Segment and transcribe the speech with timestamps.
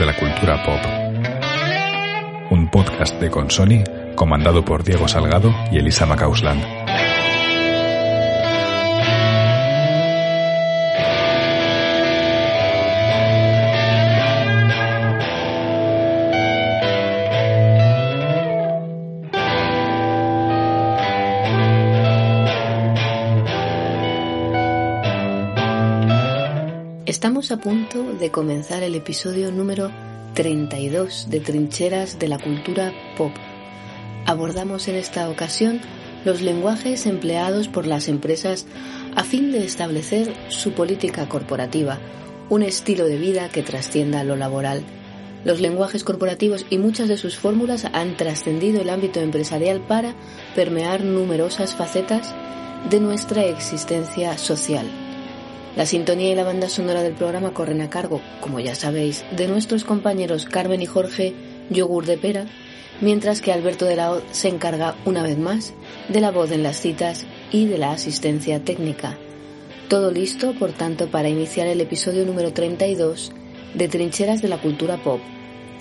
[0.00, 0.80] de la cultura pop.
[2.50, 3.84] Un podcast de Consoni
[4.14, 6.79] comandado por Diego Salgado y Elisa Macausland.
[28.20, 29.90] De comenzar el episodio número
[30.34, 33.32] 32 de Trincheras de la Cultura Pop.
[34.26, 35.80] Abordamos en esta ocasión
[36.26, 38.66] los lenguajes empleados por las empresas
[39.16, 41.98] a fin de establecer su política corporativa,
[42.50, 44.82] un estilo de vida que trascienda lo laboral.
[45.44, 50.14] Los lenguajes corporativos y muchas de sus fórmulas han trascendido el ámbito empresarial para
[50.54, 52.34] permear numerosas facetas
[52.90, 54.86] de nuestra existencia social.
[55.76, 59.46] La sintonía y la banda sonora del programa corren a cargo, como ya sabéis, de
[59.46, 61.34] nuestros compañeros Carmen y Jorge
[61.70, 62.46] Yogur de Pera,
[63.00, 65.72] mientras que Alberto de la Hoz se encarga una vez más
[66.08, 69.16] de la voz en las citas y de la asistencia técnica.
[69.88, 73.32] Todo listo, por tanto, para iniciar el episodio número 32
[73.74, 75.20] de Trincheras de la Cultura Pop.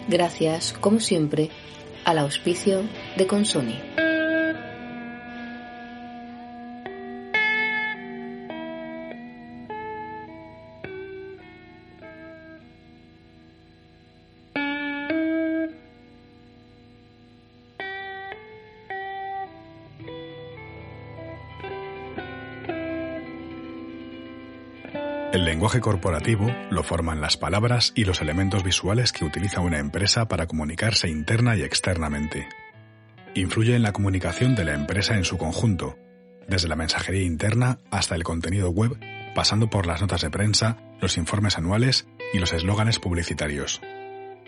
[0.08, 1.50] Gracias, como siempre,
[2.06, 2.84] al auspicio
[3.18, 4.09] de Consoni.
[25.40, 30.28] El lenguaje corporativo lo forman las palabras y los elementos visuales que utiliza una empresa
[30.28, 32.50] para comunicarse interna y externamente.
[33.36, 35.98] Influye en la comunicación de la empresa en su conjunto,
[36.50, 39.00] desde la mensajería interna hasta el contenido web,
[39.34, 43.80] pasando por las notas de prensa, los informes anuales y los eslóganes publicitarios.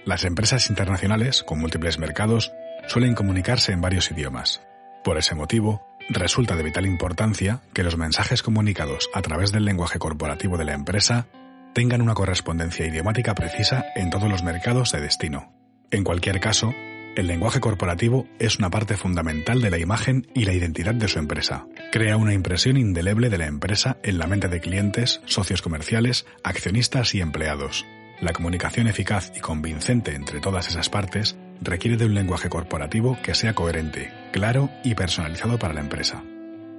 [0.03, 2.51] Las empresas internacionales, con múltiples mercados,
[2.88, 4.62] suelen comunicarse en varios idiomas.
[5.06, 9.99] Por ese motivo, resulta de vital importancia que los mensajes comunicados a través del lenguaje
[9.99, 11.27] corporativo de la empresa
[11.73, 15.53] tengan una correspondencia idiomática precisa en todos los mercados de destino.
[15.89, 16.73] En cualquier caso,
[17.16, 21.19] el lenguaje corporativo es una parte fundamental de la imagen y la identidad de su
[21.19, 21.66] empresa.
[21.91, 27.13] Crea una impresión indeleble de la empresa en la mente de clientes, socios comerciales, accionistas
[27.16, 27.85] y empleados.
[28.21, 33.35] La comunicación eficaz y convincente entre todas esas partes requiere de un lenguaje corporativo que
[33.35, 36.23] sea coherente, claro y personalizado para la empresa.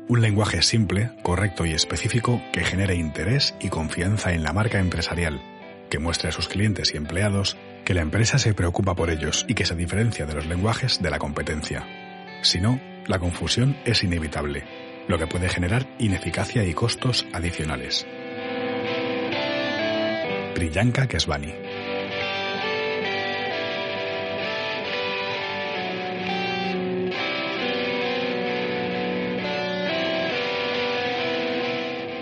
[0.08, 5.40] Un lenguaje simple, correcto y específico que genere interés y confianza en la marca empresarial,
[5.88, 9.54] que muestre a sus clientes y empleados que la empresa se preocupa por ellos y
[9.54, 11.86] que se diferencia de los lenguajes de la competencia.
[12.42, 14.64] Si no, la confusión es inevitable,
[15.06, 18.06] lo que puede generar ineficacia y costos adicionales.
[20.54, 21.52] Priyanka Kesvani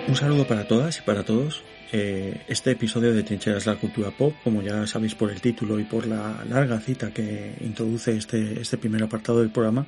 [0.09, 1.63] Un saludo para todas y para todos.
[1.93, 5.85] Eh, este episodio de Trincheras la Cultura Pop, como ya sabéis por el título y
[5.85, 9.87] por la larga cita que introduce este, este primer apartado del programa,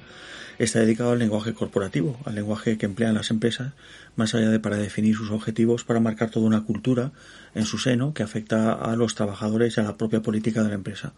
[0.58, 3.72] está dedicado al lenguaje corporativo, al lenguaje que emplean las empresas,
[4.16, 7.12] más allá de para definir sus objetivos, para marcar toda una cultura
[7.54, 10.74] en su seno que afecta a los trabajadores y a la propia política de la
[10.74, 11.14] empresa.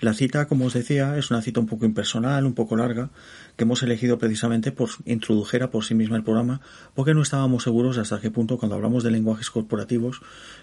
[0.00, 3.10] La cita, como os decía, es una cita un poco impersonal, un poco larga,
[3.56, 6.60] que hemos elegido precisamente por introdujera por sí misma el programa,
[6.94, 10.20] porque no estábamos seguros hasta qué punto cuando hablamos de lenguajes corporativos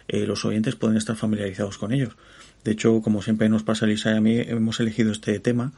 [0.08, 2.16] eh, los oyentes pueden estar familiarizados con ellos.
[2.64, 5.74] De hecho, como siempre nos pasa a Lisa y a mí, hemos elegido este tema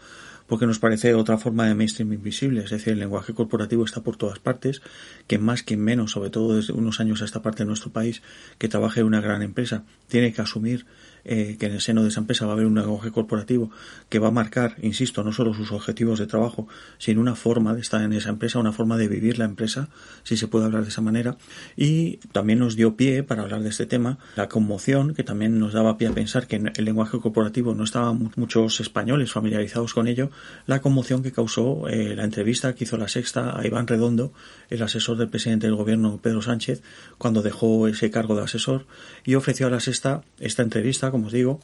[0.48, 4.16] porque nos parece otra forma de mainstream invisible, es decir, el lenguaje corporativo está por
[4.16, 4.82] todas partes,
[5.28, 8.22] que más que menos, sobre todo desde unos años a esta parte de nuestro país,
[8.58, 10.86] que trabaje en una gran empresa, tiene que asumir
[11.28, 13.70] eh, que en el seno de esa empresa va a haber un lenguaje corporativo
[14.10, 17.82] que va a marcar, insisto, no solo sus objetivos de trabajo, sino una forma de
[17.82, 19.90] estar en esa empresa, una forma de vivir la empresa,
[20.24, 21.38] si se puede hablar de esa manera.
[21.76, 25.74] Y también nos dio pie para hablar de este tema la conmoción, que también nos
[25.74, 30.32] daba pie a pensar que el lenguaje corporativo no estaban muchos españoles familiarizados con ello,
[30.66, 34.34] la conmoción que causó eh, la entrevista que hizo la Sexta a Iván Redondo,
[34.70, 36.82] el asesor del presidente del gobierno Pedro Sánchez,
[37.18, 38.86] cuando dejó ese cargo de asesor
[39.26, 41.60] y ofreció a la Sexta esta entrevista como os digo,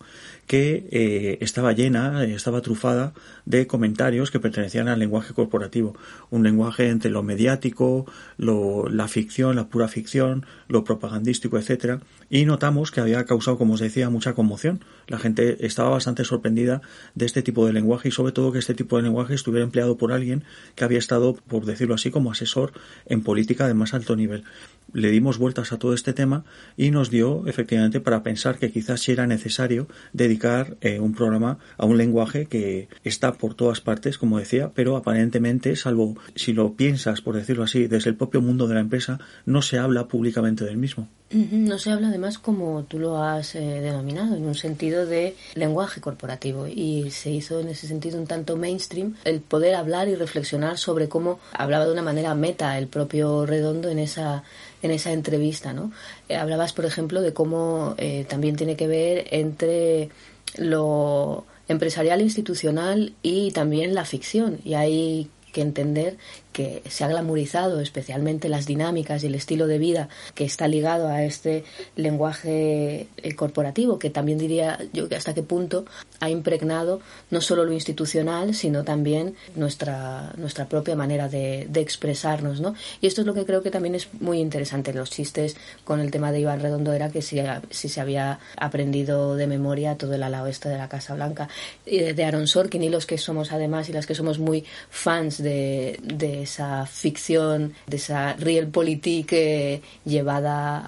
[0.47, 3.13] que eh, estaba llena, estaba trufada
[3.45, 5.95] de comentarios que pertenecían al lenguaje corporativo,
[6.31, 8.05] un lenguaje entre lo mediático,
[8.37, 13.75] lo, la ficción, la pura ficción, lo propagandístico, etcétera, y notamos que había causado, como
[13.75, 16.81] os decía, mucha conmoción, La gente estaba bastante sorprendida
[17.13, 19.97] de este tipo de lenguaje y sobre todo que este tipo de lenguaje estuviera empleado
[19.97, 20.43] por alguien
[20.75, 22.71] que había estado, por decirlo así, como asesor
[23.05, 24.45] en política de más alto nivel
[24.91, 26.45] le dimos vueltas a todo este tema
[26.77, 31.85] y nos dio efectivamente para pensar que quizás era necesario dedicar eh, un programa a
[31.85, 37.21] un lenguaje que está por todas partes, como decía, pero aparentemente, salvo si lo piensas,
[37.21, 40.77] por decirlo así, desde el propio mundo de la empresa, no se habla públicamente del
[40.77, 41.09] mismo.
[41.33, 45.99] No se habla además como tú lo has eh, denominado, en un sentido de lenguaje
[45.99, 50.77] corporativo y se hizo en ese sentido un tanto mainstream el poder hablar y reflexionar
[50.77, 54.43] sobre cómo hablaba de una manera meta el propio Redondo en esa
[54.83, 55.91] en esa entrevista, ¿no?
[56.29, 60.09] Eh, hablabas, por ejemplo, de cómo eh, también tiene que ver entre
[60.57, 66.17] lo empresarial institucional y también la ficción y hay que entender
[66.53, 71.07] que se ha glamorizado especialmente las dinámicas y el estilo de vida que está ligado
[71.09, 71.65] a este
[71.95, 75.85] lenguaje eh, corporativo, que también diría yo que hasta qué punto
[76.19, 77.01] ha impregnado
[77.31, 82.61] no solo lo institucional, sino también nuestra, nuestra propia manera de, expresarnos.
[82.61, 82.75] ¿no?
[83.01, 86.11] Y esto es lo que creo que también es muy interesante los chistes con el
[86.11, 87.41] tema de Iván Redondo, era que si,
[87.71, 91.49] si se había aprendido de memoria todo el ala oeste de la Casa Blanca,
[91.85, 95.41] y de Aaron Sorkin y los que somos además y las que somos muy fans
[95.41, 100.85] de esa ficción, de esa realpolitik eh, llevada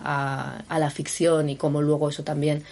[0.70, 2.64] a, la ficción y cómo luego eso también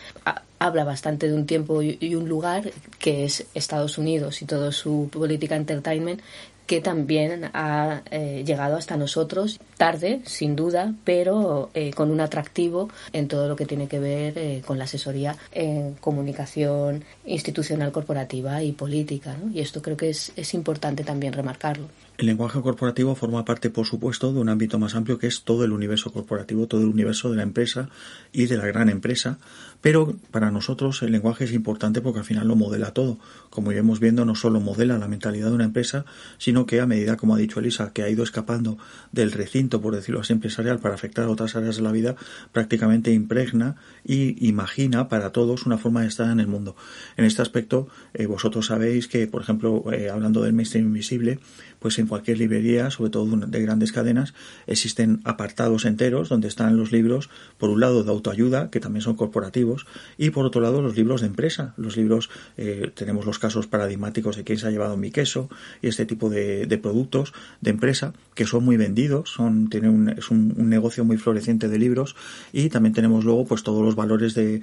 [0.59, 5.09] habla bastante de un tiempo y, un lugar que es Estados Unidos y todo su
[5.11, 6.21] política entertainment
[6.67, 12.89] que también ha eh, llegado hasta nosotros tarde, sin duda, pero eh, con un atractivo
[13.11, 18.71] en todo lo que tiene que ver con la asesoría en comunicación institucional, corporativa y
[18.71, 19.35] política.
[19.53, 21.89] Y esto creo que es importante también remarcarlo.
[22.23, 25.65] El lenguaje corporativo forma parte, por supuesto, de un ámbito más amplio que es todo
[25.65, 27.89] el universo corporativo, todo el universo de la empresa
[28.31, 29.39] y de la gran empresa,
[29.81, 33.19] pero para nosotros el lenguaje es importante porque al final lo modela todo.
[33.49, 36.05] Como iremos viendo, no solo modela la mentalidad de una empresa,
[36.37, 38.77] sino que a medida, como ha dicho Elisa, que ha ido escapando
[39.11, 42.15] del recinto, por decirlo así, empresarial para afectar a otras áreas de la vida,
[42.53, 43.75] prácticamente impregna
[44.05, 46.77] y imagina para todos una forma de estar en el mundo.
[47.17, 51.39] En este aspecto, eh, vosotros sabéis que, por ejemplo, eh, hablando del mainstream invisible,
[51.83, 54.33] pues en cualquier librería, sobre todo de grandes cadenas,
[54.67, 59.17] existen apartados enteros donde están los libros, por un lado de autoayuda, que también son
[59.17, 59.85] corporativos,
[60.17, 61.73] y por otro lado los libros de empresa.
[61.75, 65.49] Los libros, eh, tenemos los casos paradigmáticos de quién se ha llevado mi queso
[65.81, 70.31] y este tipo de, productos de empresa que son muy vendidos, son, tienen un, es
[70.31, 72.15] un, negocio muy floreciente de libros
[72.53, 74.61] y también tenemos luego pues todos los valores de,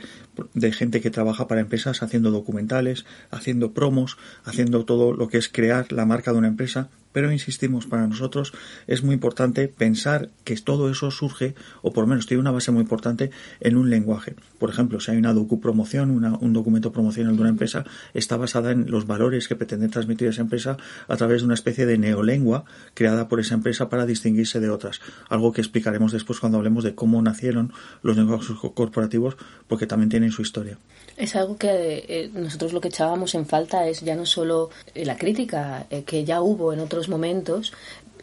[0.55, 5.51] de gente que trabaja para empresas haciendo documentales, haciendo promos, haciendo todo lo que es
[5.51, 8.53] crear la marca de una empresa pero insistimos, para nosotros
[8.87, 12.71] es muy importante pensar que todo eso surge, o por lo menos tiene una base
[12.71, 13.31] muy importante,
[13.61, 14.35] en un lenguaje.
[14.59, 17.85] Por ejemplo, si hay una docupromoción, una, un documento promocional de una empresa,
[18.15, 20.77] está basada en los valores que pretende transmitir esa empresa
[21.09, 22.65] a través de una especie de neolengua
[22.95, 25.01] creada por esa empresa para distinguirse de otras.
[25.29, 27.73] Algo que explicaremos después cuando hablemos de cómo nacieron
[28.03, 29.37] los negocios corporativos,
[29.69, 30.79] porque también tienen su historia.
[31.17, 35.05] Es algo que eh, nosotros lo que echábamos en falta es ya no solo eh,
[35.05, 37.73] la crítica eh, que ya hubo en otros momentos,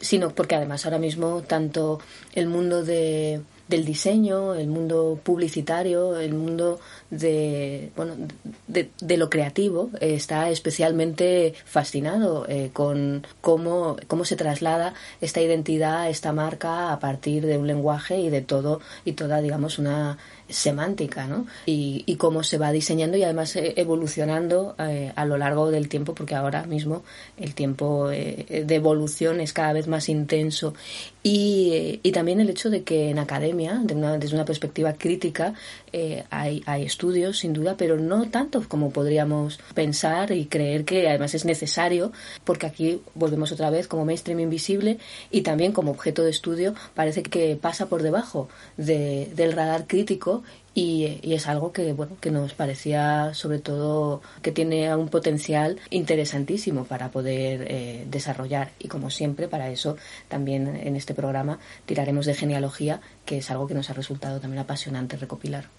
[0.00, 2.00] sino porque además ahora mismo tanto
[2.34, 6.80] el mundo de, del diseño, el mundo publicitario, el mundo
[7.10, 8.14] de, bueno,
[8.66, 16.92] de, lo creativo está especialmente fascinado con cómo, cómo se traslada esta identidad, esta marca
[16.92, 20.18] a partir de un lenguaje y de todo y toda, digamos, una
[20.48, 21.46] semántica, ¿no?
[21.66, 26.14] Y, cómo se va diseñando y además eh, evolucionando eh, a lo largo del tiempo,
[26.14, 27.04] porque ahora mismo
[27.36, 30.74] el tiempo eh, de evolución es cada vez más intenso.
[31.22, 35.54] Y, y, también el hecho de que en academia, de una, desde una perspectiva crítica,
[36.30, 41.34] hay, hay estudios, sin duda, pero no tanto como podríamos pensar y creer que además
[41.34, 42.12] es necesario,
[42.44, 44.98] porque aquí volvemos otra vez como mainstream invisible
[45.30, 50.37] y también como objeto de estudio parece que pasa por debajo de, del radar crítico
[50.78, 56.84] y, es algo que bueno que nos parecía sobre todo que tiene un potencial interesantísimo
[56.84, 59.96] para poder eh, desarrollar y como siempre para eso
[60.28, 64.60] también en este programa tiraremos de genealogía que es algo que nos ha resultado también
[64.60, 65.77] apasionante recopilar.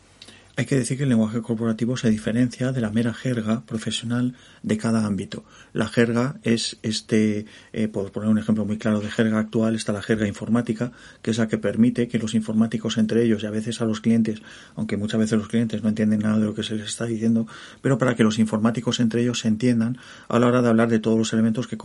[0.60, 4.78] Hay que decir que el lenguaje corporativo se diferencia de la mera jerga profesional de
[4.78, 5.46] cada ámbito.
[5.72, 9.94] La jerga es este, eh, por poner un ejemplo muy claro de jerga actual, está
[9.94, 13.52] la jerga informática, que es la que permite que los informáticos entre ellos y a
[13.52, 14.42] veces a los clientes,
[14.76, 17.48] aunque muchas veces los clientes no entienden nada de lo que se les está diciendo,
[17.82, 19.98] pero para que los informáticos entre ellos se entiendan
[20.28, 21.78] a la hora de hablar de todos los elementos que,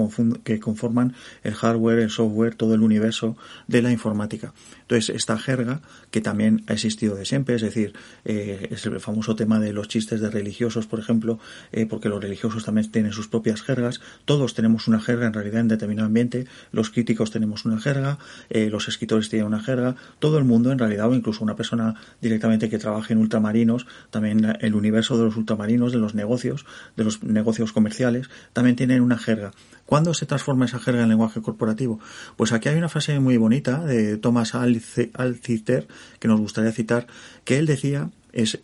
[0.42, 1.14] que conforman
[1.44, 3.36] el hardware, el software, todo el universo
[3.68, 4.52] de la informática.
[4.80, 9.36] Entonces, esta jerga, que también ha existido de siempre, es decir, eh, es el famoso
[9.36, 11.38] tema de los chistes de religiosos, por ejemplo,
[11.72, 14.00] eh, porque los religiosos también tienen sus propias jergas.
[14.24, 16.46] Todos tenemos una jerga en realidad en determinado ambiente.
[16.72, 18.18] Los críticos tenemos una jerga,
[18.50, 19.96] eh, los escritores tienen una jerga.
[20.18, 24.56] Todo el mundo en realidad, o incluso una persona directamente que trabaje en ultramarinos, también
[24.60, 26.66] el universo de los ultramarinos, de los negocios,
[26.96, 29.52] de los negocios comerciales, también tienen una jerga.
[29.86, 32.00] ¿Cuándo se transforma esa jerga en lenguaje corporativo?
[32.36, 35.86] Pues aquí hay una frase muy bonita de Thomas Alciter
[36.18, 37.06] que nos gustaría citar,
[37.44, 38.10] que él decía,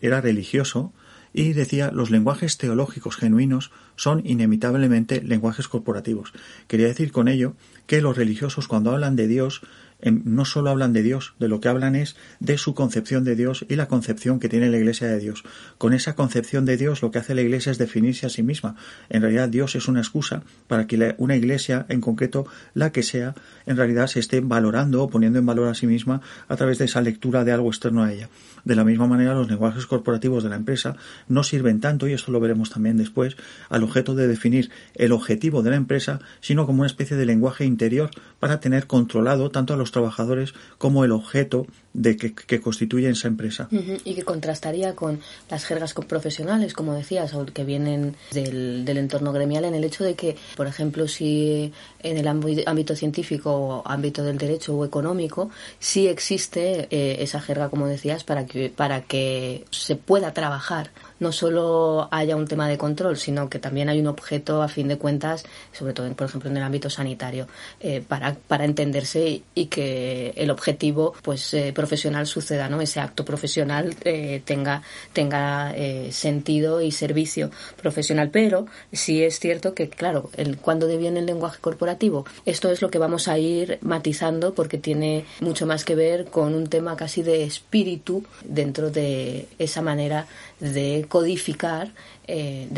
[0.01, 0.93] era religioso,
[1.33, 6.33] y decía los lenguajes teológicos genuinos son inevitablemente lenguajes corporativos.
[6.67, 7.55] Quería decir con ello
[7.87, 9.63] que los religiosos cuando hablan de Dios
[10.03, 13.65] no solo hablan de Dios, de lo que hablan es de su concepción de Dios
[13.69, 15.45] y la concepción que tiene la Iglesia de Dios.
[15.79, 18.77] Con esa concepción de Dios lo que hace la Iglesia es definirse a sí misma.
[19.09, 23.35] En realidad Dios es una excusa para que una Iglesia, en concreto la que sea,
[23.67, 26.87] en realidad se esté valorando o poniendo en valor a sí misma a través de
[26.87, 28.29] esa lectura de algo externo a ella.
[28.65, 30.97] De la misma manera, los lenguajes corporativos de la empresa
[31.29, 33.37] no sirven tanto, y esto lo veremos también después,
[33.69, 37.65] al objeto de definir el objetivo de la empresa, sino como una especie de lenguaje
[37.65, 43.29] interior para tener controlado tanto a los trabajadores como el objeto de que, constituye esa
[43.29, 43.69] empresa.
[43.71, 45.21] Y que contrastaría con
[45.51, 50.37] las jergas profesionales, como decías, que vienen del, entorno gremial, en el hecho de que,
[50.57, 56.87] por ejemplo, si en el ámbito científico o ámbito del derecho o económico, sí existe
[56.91, 60.91] eh, esa jerga, como decías, para que, para que se pueda trabajar
[61.21, 64.89] no solo haya un tema de control, sino que también hay un objeto, a fin
[64.89, 67.47] de cuentas, sobre todo, por ejemplo, en el ámbito sanitario,
[67.79, 72.81] eh, para, para entenderse y que el objetivo pues eh, profesional suceda, ¿no?
[72.81, 75.75] Ese acto profesional eh, tenga, tenga
[76.11, 77.51] sentido y servicio
[77.81, 78.31] profesional.
[78.31, 82.91] Pero sí es cierto que, claro, el, cuando deviene el lenguaje corporativo, esto es lo
[82.91, 87.23] que vamos a ir matizando porque tiene mucho más que ver con un tema casi
[87.23, 90.27] de espíritu dentro de esa manera
[90.61, 91.91] de codificar,
[92.27, 92.69] eh,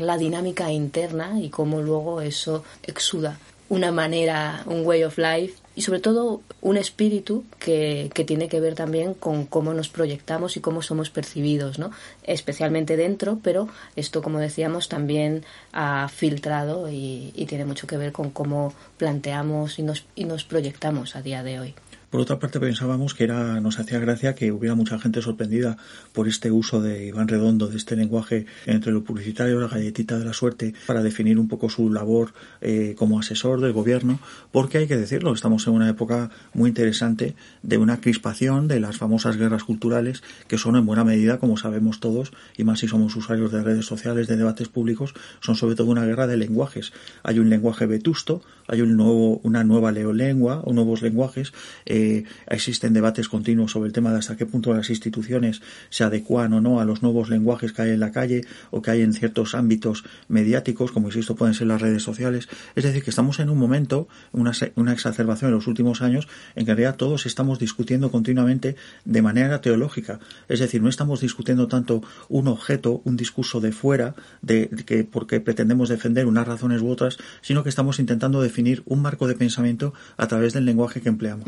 [0.00, 3.38] la dinámica interna y cómo luego eso exuda
[3.70, 8.58] una manera, un way of life y sobre todo un espíritu que, que, tiene que
[8.58, 11.92] ver también con cómo nos proyectamos y cómo somos percibidos, ¿no?
[12.24, 18.10] especialmente dentro, pero esto, como decíamos, también ha filtrado y, y tiene mucho que ver
[18.10, 21.74] con cómo planteamos y nos, y nos proyectamos a día de hoy.
[22.10, 25.76] Por otra parte, pensábamos que era, nos hacía gracia que hubiera mucha gente sorprendida
[26.12, 30.24] por este uso de Iván Redondo, de este lenguaje entre lo publicitario, la galletita de
[30.24, 34.18] la suerte, para definir un poco su labor eh, como asesor del gobierno,
[34.50, 38.96] porque hay que decirlo, estamos en una época muy interesante de una crispación de las
[38.96, 43.14] famosas guerras culturales, que son en buena medida, como sabemos todos, y más si somos
[43.14, 46.92] usuarios de redes sociales, de debates públicos, son sobre todo una guerra de lenguajes.
[47.22, 51.52] Hay un lenguaje vetusto, hay un nuevo, una nueva leolengua o nuevos lenguajes.
[51.86, 51.99] Eh,
[52.46, 56.60] existen debates continuos sobre el tema de hasta qué punto las instituciones se adecuan o
[56.60, 59.54] no a los nuevos lenguajes que hay en la calle o que hay en ciertos
[59.54, 62.48] ámbitos mediáticos, como insisto, pueden ser las redes sociales.
[62.74, 66.64] Es decir, que estamos en un momento, una, una exacerbación en los últimos años, en
[66.64, 70.20] que en realidad todos estamos discutiendo continuamente de manera teológica.
[70.48, 75.40] Es decir, no estamos discutiendo tanto un objeto, un discurso de fuera, de, que porque
[75.40, 79.92] pretendemos defender unas razones u otras, sino que estamos intentando definir un marco de pensamiento
[80.16, 81.46] a través del lenguaje que empleamos.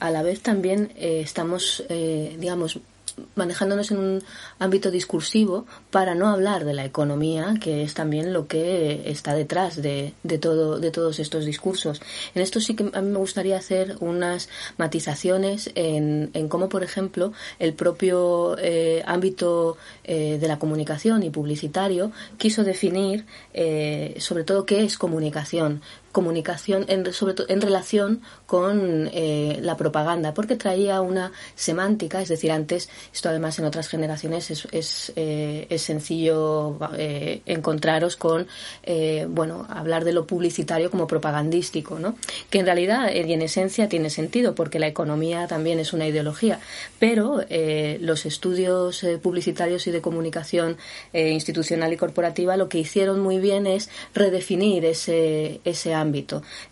[0.00, 2.80] A la vez también eh, estamos, eh, digamos,
[3.34, 4.22] manejándonos en un
[4.60, 9.80] ámbito discursivo para no hablar de la economía, que es también lo que está detrás
[9.82, 12.00] de, de, todo, de todos estos discursos.
[12.34, 16.84] En esto sí que a mí me gustaría hacer unas matizaciones en, en cómo, por
[16.84, 23.26] ejemplo, el propio eh, ámbito eh, de la comunicación y publicitario quiso definir
[24.18, 25.82] sobre todo qué es comunicación
[26.18, 32.28] comunicación en, sobre todo en relación con eh, la propaganda porque traía una semántica es
[32.28, 38.48] decir antes esto además en otras generaciones es, es, eh, es sencillo eh, encontraros con
[39.28, 42.16] bueno hablar de lo publicitario como propagandístico no
[42.50, 46.58] que en realidad y en esencia tiene sentido porque la economía también es una ideología
[46.98, 47.42] pero
[48.00, 50.78] los estudios publicitarios y de comunicación
[51.12, 56.07] institucional y corporativa lo que hicieron muy bien es redefinir ese ese ámbito.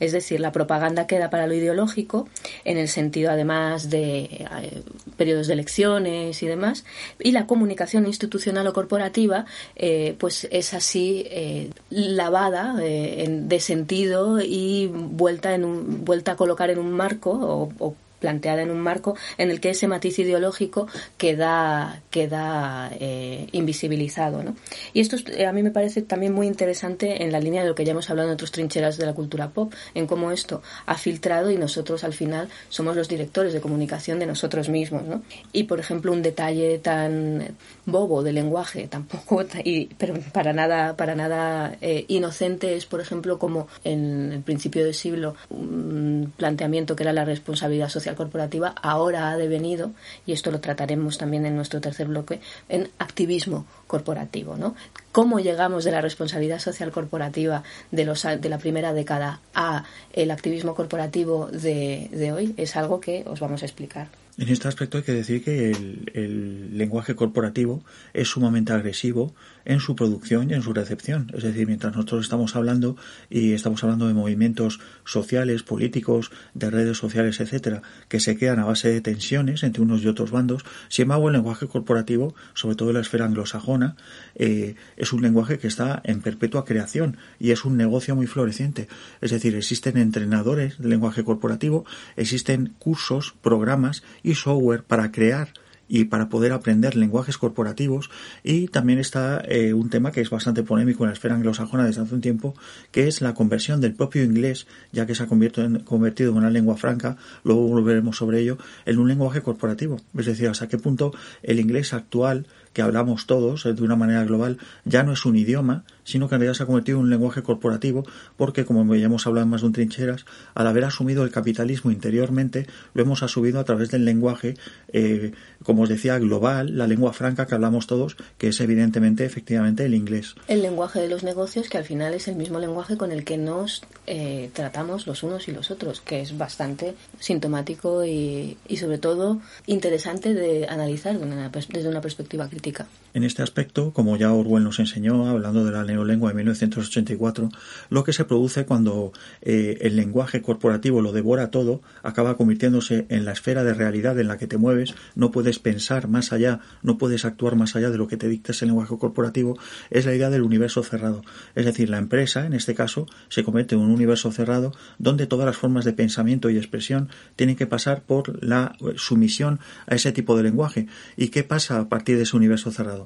[0.00, 2.28] Es decir, la propaganda queda para lo ideológico,
[2.64, 4.82] en el sentido además de eh,
[5.16, 6.84] periodos de elecciones y demás,
[7.20, 14.88] y la comunicación institucional o corporativa, eh, pues es así eh, lavada de sentido y
[14.92, 19.50] vuelta, en un, vuelta a colocar en un marco o planteada en un marco en
[19.50, 24.42] el que ese matiz ideológico queda, queda eh, invisibilizado.
[24.42, 24.56] ¿no?
[24.92, 27.84] Y esto a mí me parece también muy interesante en la línea de lo que
[27.84, 31.50] ya hemos hablado en otras trincheras de la cultura pop, en cómo esto ha filtrado
[31.50, 35.04] y nosotros al final somos los directores de comunicación de nosotros mismos.
[35.04, 35.22] ¿no?
[35.52, 41.14] Y, por ejemplo, un detalle tan bobo de lenguaje, tampoco, y, pero para nada, para
[41.14, 47.04] nada eh, inocente, es, por ejemplo, como en el principio del siglo un planteamiento que
[47.04, 49.92] era la responsabilidad social corporativa, ahora ha devenido,
[50.26, 54.56] y esto lo trataremos también en nuestro tercer bloque, en activismo corporativo.
[54.56, 54.74] ¿no?
[55.12, 60.30] ¿Cómo llegamos de la responsabilidad social corporativa de, los, de la primera década a el
[60.30, 62.54] activismo corporativo de, de hoy?
[62.56, 64.08] Es algo que os vamos a explicar.
[64.38, 69.34] En este aspecto hay que decir que el, el, lenguaje corporativo es sumamente agresivo
[69.66, 71.30] en su producción y en su recepción.
[71.34, 72.96] Es decir, mientras nosotros estamos hablando
[73.28, 78.64] y estamos hablando de movimientos sociales, políticos, de redes sociales, etcétera, que se crean a
[78.64, 82.90] base de tensiones entre unos y otros bandos, sin embargo el lenguaje corporativo, sobre todo
[82.90, 83.96] en la esfera anglosajona,
[84.36, 88.88] eh, es un lenguaje que está en perpetua creación y es un negocio muy floreciente.
[89.20, 91.84] Es decir, existen entrenadores de lenguaje corporativo,
[92.16, 95.52] existen cursos, programas y software para crear
[95.88, 98.10] y para poder aprender lenguajes corporativos.
[98.42, 102.02] Y también está eh, un tema que es bastante polémico en la esfera anglosajona desde
[102.02, 102.54] hace un tiempo
[102.90, 106.50] que es la conversión del propio inglés ya que se ha en, convertido en una
[106.50, 107.16] lengua franca.
[107.44, 110.00] Luego volveremos sobre ello en un lenguaje corporativo.
[110.16, 111.12] Es decir hasta qué punto
[111.42, 115.36] el inglés actual que hablamos todos eh, de una manera global ya no es un
[115.36, 118.04] idioma, sino que en realidad se ha convertido en un lenguaje corporativo
[118.36, 121.90] porque, como ya hemos hablado en más de un trincheras, al haber asumido el capitalismo
[121.90, 124.54] interiormente, lo hemos asumido a través del lenguaje,
[124.92, 125.32] eh,
[125.62, 129.94] como os decía, global, la lengua franca que hablamos todos, que es evidentemente, efectivamente, el
[129.94, 130.36] inglés.
[130.48, 133.36] El lenguaje de los negocios, que al final es el mismo lenguaje con el que
[133.36, 138.98] nos eh, tratamos los unos y los otros, que es bastante sintomático y, y sobre
[138.98, 142.86] todo interesante de analizar desde una perspectiva crítica.
[143.16, 147.48] En este aspecto, como ya Orwell nos enseñó, hablando de la neolengua de 1984,
[147.88, 153.24] lo que se produce cuando eh, el lenguaje corporativo lo devora todo, acaba convirtiéndose en
[153.24, 156.98] la esfera de realidad en la que te mueves, no puedes pensar más allá, no
[156.98, 160.28] puedes actuar más allá de lo que te dicta ese lenguaje corporativo, es la idea
[160.28, 161.24] del universo cerrado.
[161.54, 165.46] Es decir, la empresa, en este caso, se convierte en un universo cerrado donde todas
[165.46, 170.36] las formas de pensamiento y expresión tienen que pasar por la sumisión a ese tipo
[170.36, 170.86] de lenguaje.
[171.16, 173.05] ¿Y qué pasa a partir de ese universo cerrado?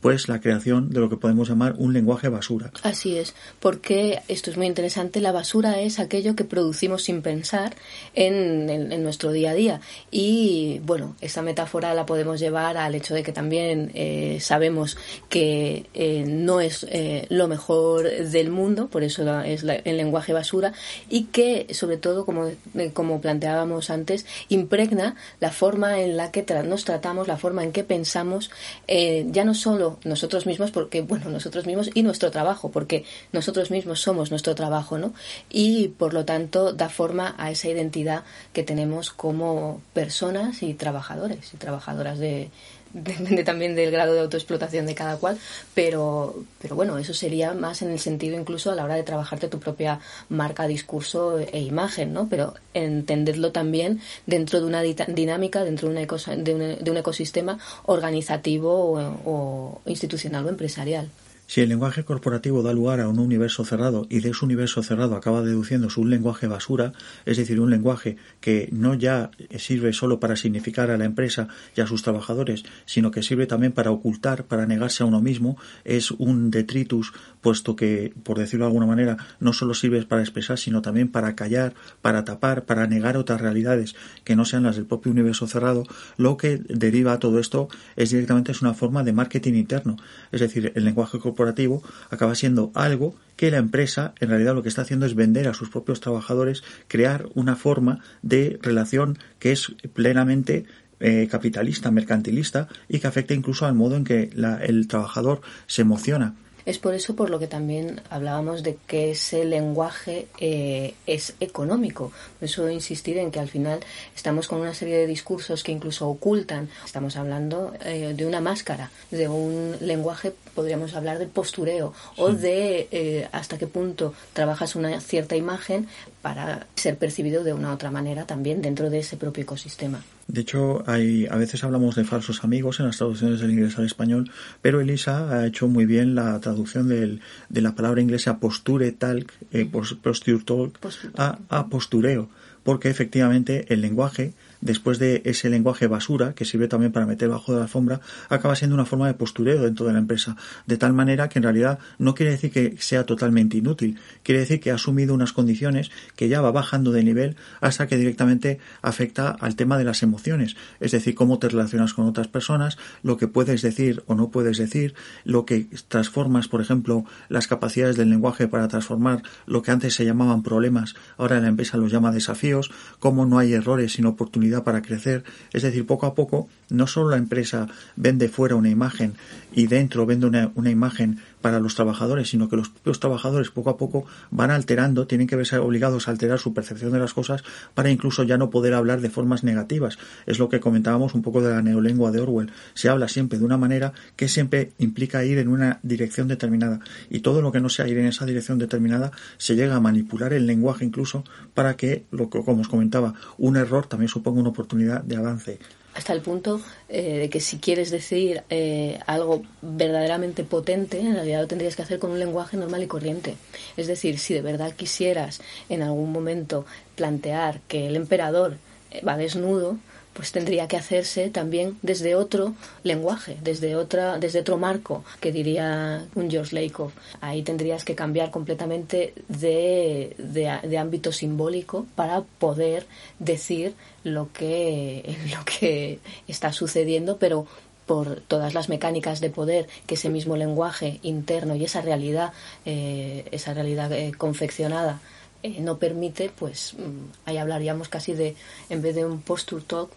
[0.00, 2.70] Pues la creación de lo que podemos llamar un lenguaje basura.
[2.84, 7.74] Así es, porque esto es muy interesante, la basura es aquello que producimos sin pensar
[8.14, 9.80] en, en, nuestro día a día.
[10.10, 14.96] Y bueno, esta metáfora la podemos llevar al hecho de que también eh, sabemos
[15.28, 20.72] que eh, no es eh, lo mejor del mundo, por eso es el lenguaje basura,
[21.08, 22.50] y que sobre todo, como,
[22.92, 27.84] como planteábamos antes, impregna la forma en la que nos tratamos, la forma en que
[27.84, 28.50] pensamos,
[28.86, 34.00] ya no solo nosotros mismos, porque, bueno, nosotros mismos y nuestro trabajo, porque nosotros mismos
[34.00, 35.14] somos nuestro trabajo, ¿no?
[35.48, 41.54] Y por lo tanto da forma a esa identidad que tenemos como personas y trabajadores
[41.54, 42.50] y trabajadoras de,
[42.92, 45.38] depende también del grado de autoexplotación de cada cual,
[45.74, 49.48] pero, pero bueno, eso sería más en el sentido incluso a la hora de trabajarte
[49.48, 52.28] tu propia marca, discurso e imagen, ¿no?
[52.28, 60.46] Pero entenderlo también dentro de una dinámica, dentro de, de, un, ecosistema organizativo o institucional
[60.46, 61.10] o empresarial.
[61.48, 65.16] Si el lenguaje corporativo da lugar a un universo cerrado y de ese universo cerrado
[65.16, 66.92] acaba deduciéndose un lenguaje basura,
[67.24, 71.80] es decir, un lenguaje que no ya sirve solo para significar a la empresa y
[71.80, 76.10] a sus trabajadores, sino que sirve también para ocultar, para negarse a uno mismo, es
[76.10, 80.82] un detritus, puesto que, por decirlo de alguna manera, no solo sirve para expresar, sino
[80.82, 85.12] también para callar, para tapar, para negar otras realidades que no sean las del propio
[85.12, 85.84] universo cerrado,
[86.18, 89.96] lo que deriva a todo esto es directamente es una forma de marketing interno.
[90.30, 94.64] Es decir, el lenguaje corporativo corporativo acaba siendo algo que la empresa en realidad lo
[94.64, 99.52] que está haciendo es vender a sus propios trabajadores, crear una forma de relación que
[99.52, 100.66] es plenamente
[100.98, 104.30] eh, capitalista, mercantilista y que afecta incluso al modo en que
[104.62, 106.34] el trabajador se emociona
[106.68, 112.12] es por eso por lo que también hablábamos de que ese lenguaje eh, es económico.
[112.38, 113.80] Por eso insistir en que al final
[114.14, 116.68] estamos con una serie de discursos que incluso ocultan.
[116.84, 122.88] Estamos hablando eh, de una máscara, de un lenguaje, podríamos hablar de postureo o de
[122.90, 125.88] eh, hasta qué punto trabajas una cierta imagen
[126.28, 130.02] para ser percibido de una u otra manera también dentro de ese propio ecosistema.
[130.26, 133.86] De hecho, hay, a veces hablamos de falsos amigos en las traducciones del inglés al
[133.86, 138.92] español, pero Elisa ha hecho muy bien la traducción del, de la palabra inglesa posture
[138.92, 140.78] talk, eh, posture talk,
[141.16, 142.28] a, a postureo,
[142.62, 147.52] porque efectivamente el lenguaje después de ese lenguaje basura, que sirve también para meter bajo
[147.52, 150.92] de la alfombra, acaba siendo una forma de postureo dentro de la empresa, de tal
[150.92, 154.74] manera que en realidad no quiere decir que sea totalmente inútil, quiere decir que ha
[154.74, 159.78] asumido unas condiciones que ya va bajando de nivel hasta que directamente afecta al tema
[159.78, 164.02] de las emociones, es decir, cómo te relacionas con otras personas, lo que puedes decir
[164.06, 164.94] o no puedes decir,
[165.24, 170.04] lo que transformas, por ejemplo, las capacidades del lenguaje para transformar lo que antes se
[170.04, 174.16] llamaban problemas, ahora la empresa los llama desafíos, cómo no hay errores sino
[174.64, 179.14] para crecer, es decir, poco a poco no solo la empresa vende fuera una imagen
[179.52, 183.76] y dentro vende una imagen para los trabajadores, sino que los propios trabajadores poco a
[183.76, 187.42] poco van alterando, tienen que verse obligados a alterar su percepción de las cosas
[187.74, 189.98] para incluso ya no poder hablar de formas negativas.
[190.26, 192.52] Es lo que comentábamos un poco de la neolengua de Orwell.
[192.74, 197.20] Se habla siempre de una manera que siempre implica ir en una dirección determinada y
[197.20, 200.46] todo lo que no sea ir en esa dirección determinada se llega a manipular el
[200.46, 201.24] lenguaje incluso
[201.54, 205.58] para que, lo que como os comentaba, un error también suponga una oportunidad de avance
[205.98, 211.40] hasta el punto eh, de que si quieres decir eh, algo verdaderamente potente, en realidad
[211.40, 213.34] lo tendrías que hacer con un lenguaje normal y corriente.
[213.76, 218.58] Es decir, si de verdad quisieras en algún momento plantear que el emperador
[218.92, 219.76] eh, va desnudo,
[220.18, 222.52] pues tendría que hacerse también desde otro
[222.82, 226.92] lenguaje, desde otra, desde otro marco, que diría un George Lakoff.
[227.20, 232.84] Ahí tendrías que cambiar completamente de, de, ámbito simbólico para poder
[233.20, 237.46] decir lo que, lo que está sucediendo, pero
[237.86, 242.32] por todas las mecánicas de poder que ese mismo lenguaje interno y esa realidad,
[242.66, 245.00] eh, esa realidad eh, confeccionada
[245.44, 248.34] eh, no permite, pues mm, ahí hablaríamos casi de,
[248.68, 249.90] en vez de un posture talk,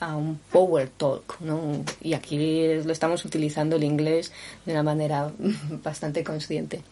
[0.00, 1.84] a un power talk, ¿no?
[2.00, 2.38] Y aquí
[2.84, 4.32] lo estamos utilizando el inglés
[4.64, 5.30] de una manera
[5.82, 6.82] bastante consciente.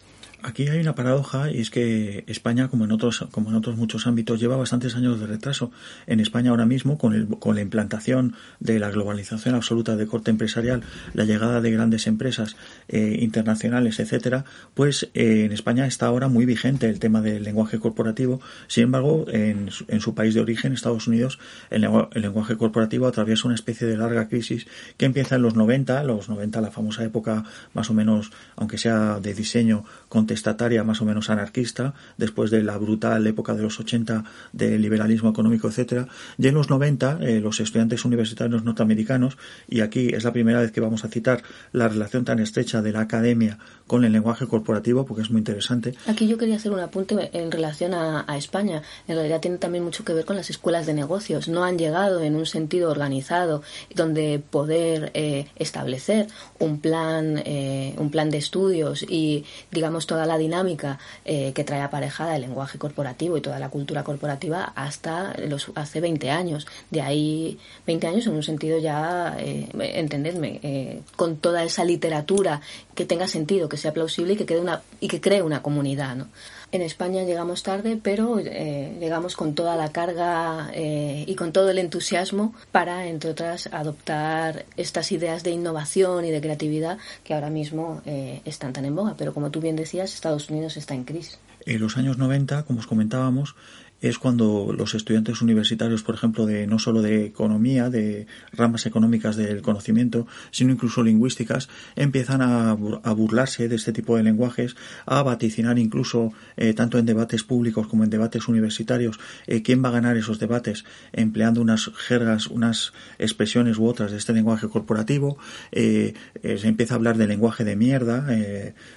[0.43, 4.05] Aquí hay una paradoja y es que España, como en otros, como en otros muchos
[4.05, 5.71] ámbitos, lleva bastantes años de retraso.
[6.05, 10.29] En España ahora mismo, con, el, con la implantación de la globalización absoluta de corte
[10.29, 12.55] empresarial, la llegada de grandes empresas
[12.87, 14.45] eh, internacionales, etcétera,
[14.75, 18.39] pues eh, en España está ahora muy vigente el tema del lenguaje corporativo.
[18.67, 21.39] Sin embargo, en, en su país de origen, Estados Unidos,
[21.71, 26.03] el, el, lenguaje corporativo atraviesa una especie de larga crisis que empieza en los 90,
[26.03, 31.01] los 90, la famosa época más o menos, aunque sea de diseño, con contestataria más
[31.01, 36.09] o menos anarquista, después de la brutal época de los 80 del liberalismo económico, etcétera,
[36.37, 39.37] y en los 90 eh, los estudiantes universitarios norteamericanos,
[39.69, 42.91] y aquí es la primera vez que vamos a citar la relación tan estrecha de
[42.91, 45.95] la academia con el lenguaje corporativo, porque es muy interesante.
[46.07, 48.83] Aquí yo quería hacer un apunte en relación a, España.
[49.07, 51.47] En realidad tiene también mucho que ver con las escuelas de negocios.
[51.47, 53.63] No han llegado en un sentido organizado
[53.95, 56.27] donde poder eh, establecer
[56.59, 61.81] un plan, eh, un plan de estudios y, digamos, toda la dinámica eh, que trae
[61.81, 66.67] aparejada el lenguaje corporativo y toda la cultura corporativa hasta los hace 20 años.
[66.89, 72.61] De ahí 20 años en un sentido ya, eh, entendedme, eh, con toda esa literatura
[72.95, 76.15] que tenga sentido, que sea plausible y que, quede una, y que cree una comunidad.
[76.15, 76.27] ¿no?
[76.73, 81.69] En España llegamos tarde, pero eh, llegamos con toda la carga eh, y con todo
[81.69, 87.49] el entusiasmo para, entre otras, adoptar estas ideas de innovación y de creatividad que ahora
[87.49, 89.15] mismo eh, están tan en boga.
[89.17, 91.39] Pero como tú bien decías, Estados Unidos está en crisis.
[91.65, 93.55] En los años 90, como os comentábamos,
[94.01, 99.35] es cuando los estudiantes universitarios, por ejemplo, de no solo de economía, de ramas económicas
[99.35, 105.79] del conocimiento, sino incluso lingüísticas, empiezan a, burlarse de este tipo de lenguajes, a vaticinar
[105.79, 110.17] incluso, eh, tanto en debates públicos como en debates universitarios, eh, quién va a ganar
[110.17, 115.37] esos debates empleando unas jergas, unas expresiones u otras de este lenguaje corporativo.
[115.71, 118.27] Eh, se empieza a hablar de lenguaje de mierda,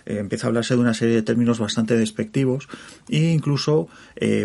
[0.04, 2.68] empieza a hablarse de una serie de términos bastante despectivos
[3.08, 3.88] e incluso,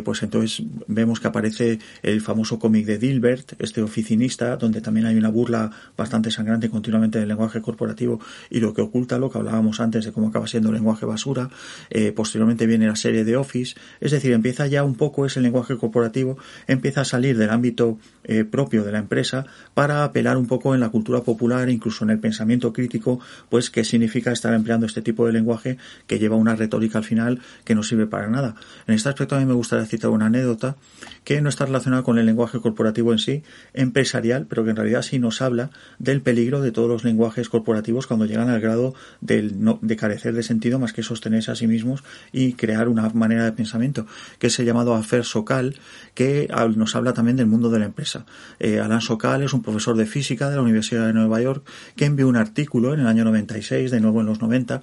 [0.04, 0.44] pues entonces
[0.88, 5.71] vemos que aparece el famoso cómic de Dilbert, este oficinista, donde también hay una burla
[5.97, 10.12] bastante sangrante continuamente del lenguaje corporativo y lo que oculta lo que hablábamos antes de
[10.12, 11.49] cómo acaba siendo el lenguaje basura.
[11.89, 15.77] Eh, posteriormente viene la serie de Office, es decir, empieza ya un poco ese lenguaje
[15.77, 20.74] corporativo, empieza a salir del ámbito eh, propio de la empresa para apelar un poco
[20.74, 25.02] en la cultura popular, incluso en el pensamiento crítico, pues qué significa estar empleando este
[25.02, 28.56] tipo de lenguaje que lleva una retórica al final que no sirve para nada.
[28.88, 30.76] En este aspecto a mí me gustaría citar una anécdota
[31.24, 35.02] que no está relacionada con el lenguaje corporativo en sí, empresarial, pero que en realidad
[35.02, 39.96] sí nos habla del peligro de todos los lenguajes corporativos cuando llegan al grado de
[39.98, 44.06] carecer de sentido más que sostenerse a sí mismos y crear una manera de pensamiento,
[44.40, 45.76] que es el llamado afer socal,
[46.14, 48.14] que nos habla también del mundo de la empresa.
[48.60, 49.01] Eh, Alan
[49.41, 52.93] es un profesor de física de la Universidad de Nueva York que envió un artículo
[52.93, 54.82] en el año 96, de nuevo en los 90,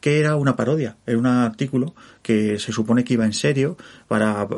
[0.00, 1.94] que era una parodia, era un artículo
[2.24, 3.76] que se supone que iba en serio
[4.08, 4.48] para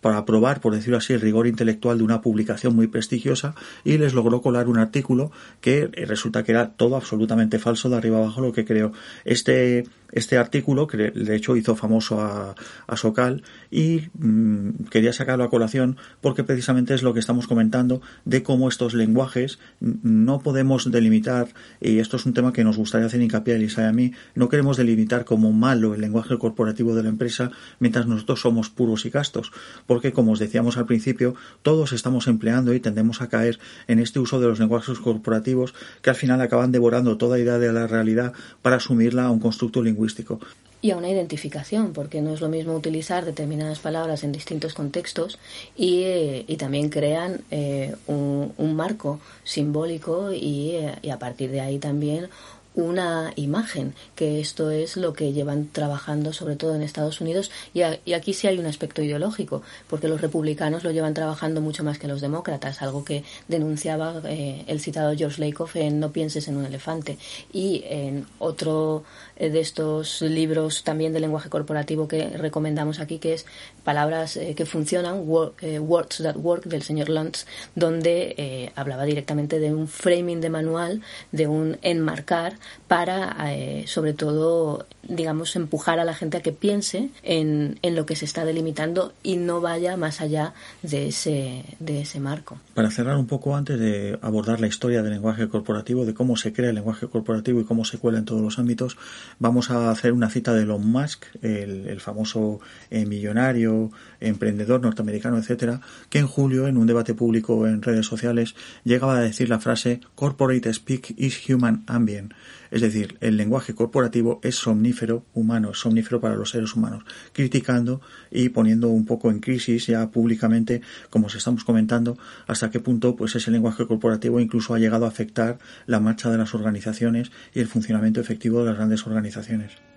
[0.00, 3.54] para probar, por decirlo así, el rigor intelectual de una publicación muy prestigiosa
[3.84, 5.30] y les logró colar un artículo
[5.60, 8.92] que eh, resulta que era todo absolutamente falso de arriba abajo lo que creo.
[9.24, 12.54] Este este artículo, que de hecho hizo famoso a,
[12.86, 18.02] a Socal, y mm, quería sacarlo a colación porque precisamente es lo que estamos comentando
[18.26, 21.48] de cómo estos lenguajes no podemos delimitar,
[21.80, 24.12] y esto es un tema que nos gustaría hacer hincapié a Elisa y a mí,
[24.34, 29.06] no queremos delimitar como malo el lenguaje corporativo de la empresa mientras nosotros somos puros
[29.06, 29.52] y castos,
[29.86, 34.18] porque como os decíamos al principio, todos estamos empleando y tendemos a caer en este
[34.18, 38.32] uso de los lenguajes corporativos que al final acaban devorando toda idea de la realidad
[38.62, 40.40] para asumirla a un constructo lingüístico.
[40.84, 45.38] Y a una identificación, porque no es lo mismo utilizar determinadas palabras en distintos contextos
[45.76, 51.78] y, eh, también crean eh, un, marco simbólico y, eh, y, a partir de ahí
[51.78, 52.28] también
[52.74, 57.82] una imagen, que esto es lo que llevan trabajando sobre todo en Estados Unidos y,
[57.82, 62.08] aquí sí hay un aspecto ideológico, porque los republicanos lo llevan trabajando mucho más que
[62.08, 66.64] los demócratas, algo que denunciaba eh, el citado George Lakoff en No pienses en un
[66.64, 67.18] elefante.
[67.52, 69.04] Y en otro
[69.36, 73.46] de estos libros también de lenguaje corporativo que recomendamos aquí, que es
[73.84, 79.88] Palabras eh, que funcionan, Words That Work del señor Luntz, donde hablaba directamente de un
[79.88, 82.54] framing de manual, de un enmarcar
[82.88, 88.06] para, eh, sobre todo, digamos, empujar a la gente a que piense en, en, lo
[88.06, 92.58] que se está delimitando y no vaya más allá de ese, de ese marco.
[92.74, 96.52] Para cerrar un poco antes de abordar la historia del lenguaje corporativo, de cómo se
[96.52, 98.96] crea el lenguaje corporativo y cómo se cuela en todos los ámbitos,
[99.38, 103.90] vamos a hacer una cita de Elon Musk, el, famoso eh, millonario,
[104.20, 109.20] emprendedor norteamericano, etcétera, que en julio, en un debate público en redes sociales, llegaba a
[109.20, 112.32] decir la frase Corporate speak is human ambient
[112.72, 117.04] es decir, el lenguaje corporativo es somnífero humano, es somnífero para los seres humanos,
[117.34, 120.80] criticando y poniendo un poco en crisis ya públicamente,
[121.10, 125.08] como os estamos comentando, hasta qué punto pues ese lenguaje corporativo incluso ha llegado a
[125.08, 129.91] afectar la marcha de las organizaciones y el funcionamiento efectivo de las grandes organizaciones.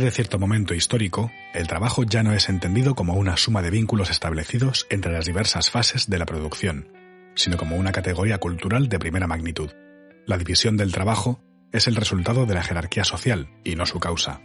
[0.00, 4.10] De cierto momento histórico, el trabajo ya no es entendido como una suma de vínculos
[4.10, 6.88] establecidos entre las diversas fases de la producción,
[7.34, 9.70] sino como una categoría cultural de primera magnitud.
[10.26, 11.40] La división del trabajo
[11.72, 14.40] es el resultado de la jerarquía social y no su causa.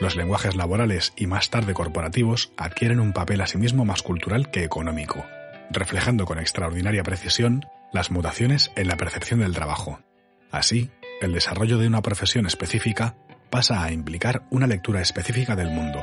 [0.00, 5.24] Los lenguajes laborales y más tarde corporativos adquieren un papel asimismo más cultural que económico,
[5.70, 10.00] reflejando con extraordinaria precisión las mutaciones en la percepción del trabajo.
[10.50, 10.90] Así,
[11.20, 13.16] el desarrollo de una profesión específica
[13.54, 16.02] pasa a implicar una lectura específica del mundo.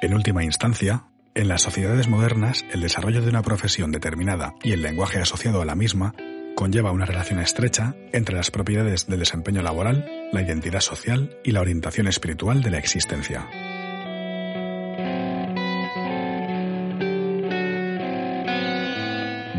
[0.00, 4.80] En última instancia, en las sociedades modernas, el desarrollo de una profesión determinada y el
[4.80, 6.14] lenguaje asociado a la misma
[6.56, 11.60] conlleva una relación estrecha entre las propiedades del desempeño laboral, la identidad social y la
[11.60, 13.46] orientación espiritual de la existencia.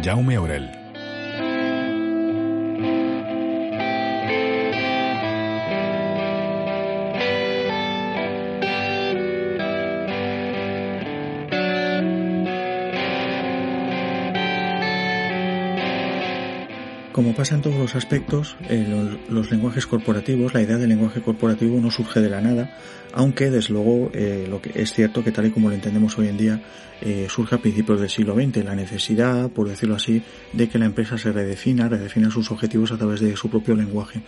[0.03, 0.84] Jaume Aurel
[17.15, 21.79] Como pasa en todos los aspectos, en los, lenguajes corporativos, la idea del lenguaje corporativo
[21.79, 22.77] no surge de la nada,
[23.13, 26.27] aunque desde luego eh, lo que es cierto que tal y como lo entendemos hoy
[26.27, 26.61] en día,
[27.01, 30.85] eh, surge a principios del siglo XX, la necesidad, por decirlo así, de que la
[30.85, 34.21] empresa se redefina, redefina sus objetivos a través de su propio lenguaje.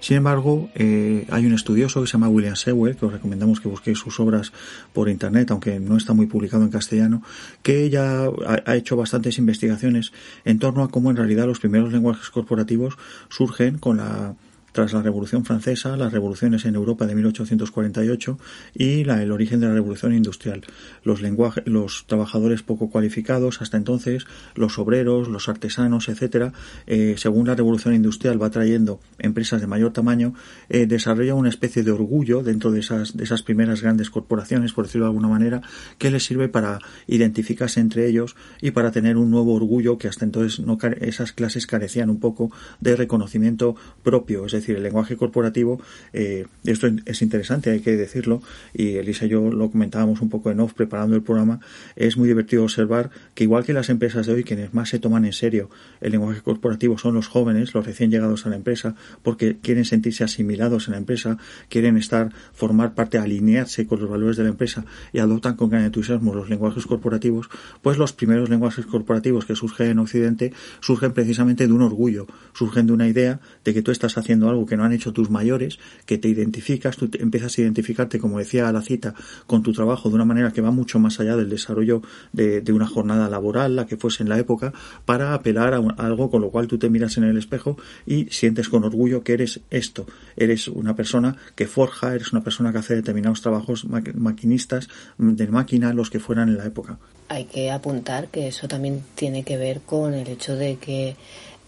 [0.00, 3.68] Sin embargo, eh, hay un estudioso que se llama William Sewell, que os recomendamos que
[3.68, 4.52] busquéis sus obras
[4.92, 7.22] por internet, aunque no está muy publicado en castellano,
[7.62, 10.12] que ya ha, ha hecho bastantes investigaciones
[10.44, 12.96] en torno a cómo en realidad los primeros lenguajes corporativos
[13.28, 14.34] surgen con la
[14.72, 18.38] tras la Revolución Francesa, las revoluciones en Europa de 1848
[18.74, 20.62] y la, el origen de la Revolución Industrial.
[21.04, 26.52] Los, lenguajes, los trabajadores poco cualificados hasta entonces, los obreros, los artesanos, etcétera,
[26.86, 30.34] eh, según la Revolución Industrial va trayendo empresas de mayor tamaño,
[30.68, 34.86] eh, desarrolla una especie de orgullo dentro de esas, de esas primeras grandes corporaciones, por
[34.86, 35.62] decirlo de alguna manera,
[35.98, 40.24] que les sirve para identificarse entre ellos y para tener un nuevo orgullo que hasta
[40.24, 45.80] entonces no, esas clases carecían un poco de reconocimiento propio, es decir, el lenguaje corporativo,
[46.12, 50.50] eh, esto es interesante, hay que decirlo, y Elisa y yo lo comentábamos un poco
[50.50, 51.60] en off preparando el programa,
[51.96, 55.24] es muy divertido observar que igual que las empresas de hoy, quienes más se toman
[55.24, 55.70] en serio
[56.00, 60.24] el lenguaje corporativo son los jóvenes, los recién llegados a la empresa, porque quieren sentirse
[60.24, 64.84] asimilados en la empresa, quieren estar, formar parte, alinearse con los valores de la empresa
[65.12, 67.48] y adoptan con gran entusiasmo los lenguajes corporativos,
[67.82, 72.86] pues los primeros lenguajes corporativos que surgen en Occidente surgen precisamente de un orgullo, surgen
[72.86, 75.78] de una idea de que tú estás haciendo algo que no han hecho tus mayores,
[76.06, 79.14] que te identificas, tú empiezas a identificarte, como decía la cita,
[79.46, 82.86] con tu trabajo de una manera que va mucho más allá del desarrollo de, una
[82.86, 84.72] jornada laboral, la que fuese en la época,
[85.04, 88.68] para apelar a, algo con lo cual tú te miras en el espejo y sientes
[88.68, 92.94] con orgullo que eres esto, eres una persona que forja, eres una persona que hace
[92.94, 94.88] determinados trabajos maquinistas
[95.18, 96.98] de máquina, los que fueran en la época.
[97.28, 101.16] Hay que apuntar que eso también tiene que ver con el hecho de que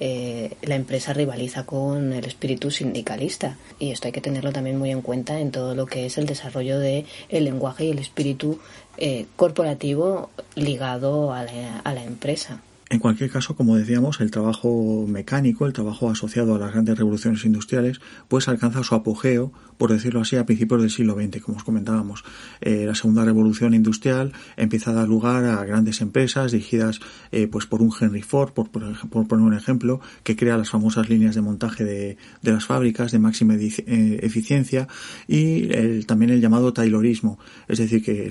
[0.07, 4.91] eh, la empresa rivaliza con el espíritu sindicalista y esto hay que tenerlo también muy
[4.91, 8.59] en cuenta en todo lo que es el desarrollo de el lenguaje y el espíritu
[8.99, 12.61] eh, corporativo ligado a la empresa.
[12.91, 17.43] En cualquier caso, como decíamos, el trabajo mecánico, el trabajo asociado a las grandes revoluciones
[17.47, 21.65] industriales, pues alcanza su apogeo, por decirlo así, a principios del siglo XX, como os
[21.65, 22.25] comentábamos.
[22.61, 27.01] Eh, la segunda revolución industrial empieza a dar lugar a grandes empresas dirigidas
[27.33, 31.35] eh, pues por un Henry Ford, por, poner un ejemplo, que crea las famosas líneas
[31.35, 34.89] de montaje de, las fábricas de máxima eh, eficiencia
[35.27, 38.27] y también el llamado Taylorismo, es decir, que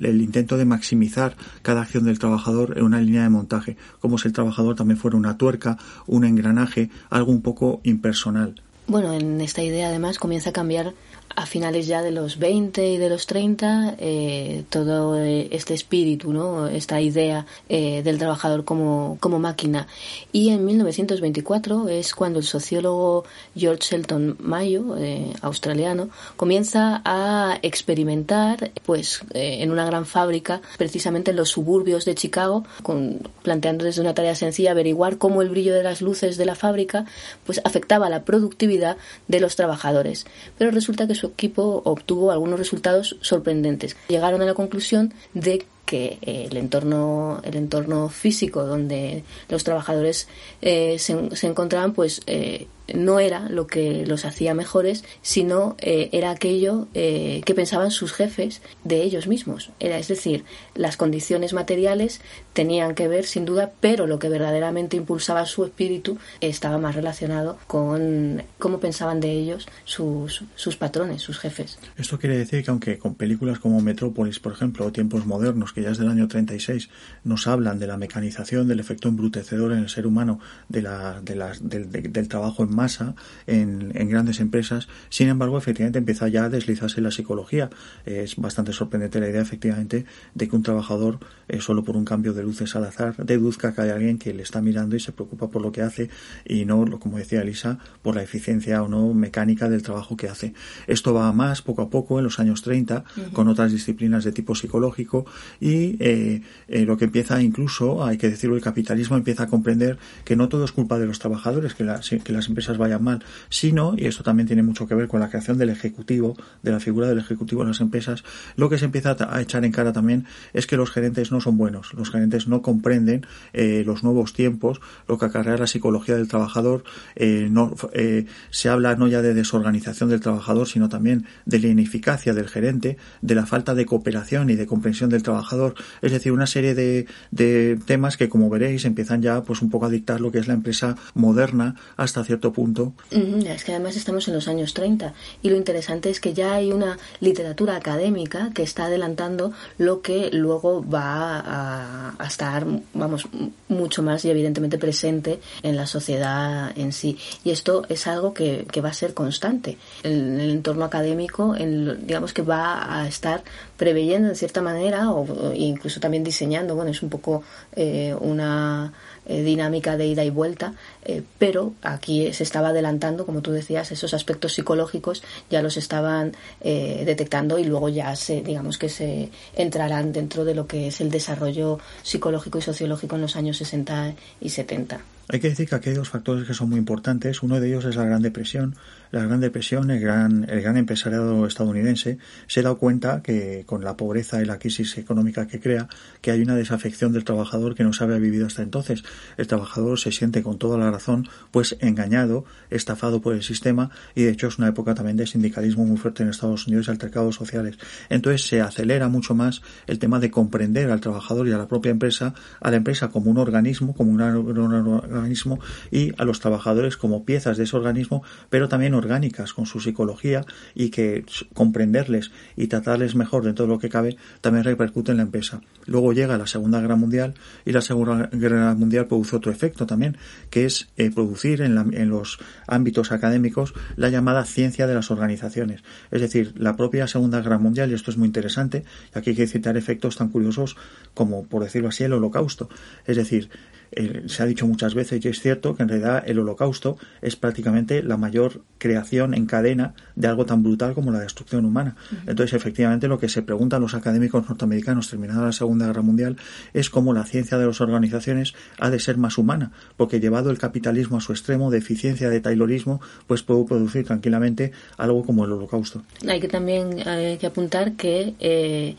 [0.00, 4.28] el intento de maximizar cada acción del trabajador en una línea de montaje como si
[4.28, 8.60] el trabajador también fuera una tuerca, un engranaje, algo un poco impersonal.
[8.90, 10.94] Bueno, en esta idea además comienza a cambiar
[11.36, 16.32] a finales ya de los 20 y de los 30 eh, todo eh, este espíritu,
[16.32, 16.66] ¿no?
[16.66, 19.86] esta idea eh, del trabajador como, como máquina.
[20.32, 23.24] Y en 1924 es cuando el sociólogo
[23.56, 24.96] George Shelton Mayo,
[25.40, 32.64] australiano, comienza a experimentar pues, en una gran fábrica, precisamente en los suburbios de Chicago,
[32.82, 36.56] con, planteando desde una tarea sencilla averiguar cómo el brillo de las luces de la
[36.56, 37.04] fábrica
[37.46, 38.79] pues, afectaba la productividad
[39.28, 40.26] de los trabajadores.
[40.58, 43.96] Pero resulta que su equipo obtuvo algunos resultados sorprendentes.
[44.08, 50.28] Llegaron a la conclusión de que eh, el entorno el entorno físico donde los trabajadores
[50.62, 56.30] eh, se, encontraban pues eh, no era lo que los hacía mejores, sino eh, era
[56.30, 59.70] aquello eh, que pensaban sus jefes de ellos mismos.
[59.80, 62.20] Era, es decir, las condiciones materiales
[62.52, 67.58] tenían que ver, sin duda, pero lo que verdaderamente impulsaba su espíritu estaba más relacionado
[67.66, 71.78] con cómo pensaban de ellos sus, sus patrones, sus jefes.
[71.96, 75.82] Esto quiere decir que aunque con películas como Metrópolis, por ejemplo, o Tiempos Modernos, que
[75.82, 76.88] ya es del año 36,
[77.24, 81.40] nos hablan de la mecanización, del efecto embrutecedor en el ser humano, de la, de
[81.60, 83.14] del, del trabajo en masa
[83.46, 84.88] en, grandes empresas.
[85.08, 87.70] Sin embargo, efectivamente empieza ya a deslizarse la psicología.
[88.06, 92.32] Es bastante sorprendente la idea, efectivamente, de que un trabajador, eh, solo por un cambio
[92.32, 95.48] de luces al azar, deduzca que hay alguien que le está mirando y se preocupa
[95.48, 96.08] por lo que hace
[96.44, 100.54] y no, como decía Elisa, por la eficiencia o no mecánica del trabajo que hace.
[100.86, 104.54] Esto va más poco a poco en los años 30 con otras disciplinas de tipo
[104.54, 105.26] psicológico
[105.60, 109.98] y eh, eh, lo que empieza incluso, hay que decirlo, el capitalismo empieza a comprender
[110.24, 111.84] que no todo es culpa de los trabajadores, que,
[112.22, 115.28] que las empresas vayan mal, sino, y esto también tiene mucho que ver con la
[115.28, 118.24] creación del ejecutivo, de la figura del ejecutivo en las empresas,
[118.56, 121.56] lo que se empieza a echar en cara también es que los gerentes no son
[121.56, 126.28] buenos, los gerentes no comprenden eh, los nuevos tiempos, lo que acarrea la psicología del
[126.28, 126.84] trabajador,
[127.16, 131.68] eh, no, eh, se habla no ya de desorganización del trabajador, sino también de la
[131.68, 136.32] ineficacia del gerente, de la falta de cooperación y de comprensión del trabajador, es decir,
[136.32, 140.20] una serie de, de temas que como veréis empiezan ya pues un poco a dictar
[140.20, 144.48] lo que es la empresa moderna hasta cierto punto es que además estamos en los
[144.48, 149.52] años 30 y lo interesante es que ya hay una literatura académica que está adelantando
[149.78, 153.28] lo que luego va a, estar, vamos,
[153.68, 157.18] mucho más y evidentemente presente en la sociedad en sí.
[157.44, 159.76] Y esto es algo que, va a ser constante.
[160.02, 163.42] En el entorno académico, en, digamos que va a estar
[163.76, 167.42] preveyendo en cierta manera o, incluso también diseñando, bueno, es un poco
[167.76, 168.92] eh, una
[169.26, 173.92] eh, dinámica de ida y vuelta, eh, pero aquí se estaba adelantando, como tú decías,
[173.92, 179.30] esos aspectos psicológicos ya los estaban eh, detectando y luego ya se, digamos que se
[179.54, 184.14] entrarán dentro de lo que es el desarrollo psicológico y sociológico en los años 60
[184.40, 185.00] y 70.
[185.32, 187.42] Hay que decir que aquí hay dos factores que son muy importantes.
[187.42, 188.74] Uno de ellos es la Gran Depresión.
[189.10, 193.96] La Gran Depresión, el gran, el gran empresariado estadounidense, se dado cuenta que con la
[193.96, 195.88] pobreza y la crisis económica que crea,
[196.20, 199.02] que hay una desafección del trabajador que no se había vivido hasta entonces.
[199.36, 204.22] El trabajador se siente con toda la razón, pues engañado, estafado por el sistema y
[204.22, 207.34] de hecho es una época también de sindicalismo muy fuerte en Estados Unidos y altercados
[207.34, 207.78] sociales.
[208.08, 211.90] Entonces se acelera mucho más el tema de comprender al trabajador y a la propia
[211.90, 215.58] empresa, a la empresa como un organismo, como un organismo
[215.90, 220.44] y a los trabajadores como piezas de ese organismo, pero también orgánicas con su psicología
[220.74, 221.24] y que
[221.54, 225.60] comprenderles y tratarles mejor dentro de lo que cabe también repercute en la empresa.
[225.86, 227.34] Luego llega la Segunda Guerra Mundial
[227.64, 230.16] y la Segunda Guerra Mundial produce otro efecto también,
[230.50, 235.82] que es eh, producir en, en los ámbitos académicos la llamada ciencia de las organizaciones.
[236.10, 238.84] Es decir, la propia Segunda Guerra Mundial, y esto es muy interesante,
[239.14, 240.76] y aquí hay que citar efectos tan curiosos
[241.14, 242.68] como, por decirlo así, el holocausto.
[243.06, 243.50] Es decir,
[243.92, 247.36] eh, se ha dicho muchas veces y es cierto que en realidad el holocausto es
[247.36, 251.96] prácticamente la mayor creación en cadena de algo tan brutal como la destrucción humana.
[252.26, 256.36] Entonces, efectivamente, lo que se preguntan los académicos norteamericanos terminada la Segunda Guerra Mundial
[256.72, 260.58] es cómo la ciencia de las organizaciones ha de ser más humana, porque llevado el
[260.58, 265.52] capitalismo a su extremo de eficiencia, de taylorismo, pues puede producir tranquilamente algo como el
[265.52, 266.02] holocausto.
[266.26, 268.96] Hay que también hay que apuntar que eh,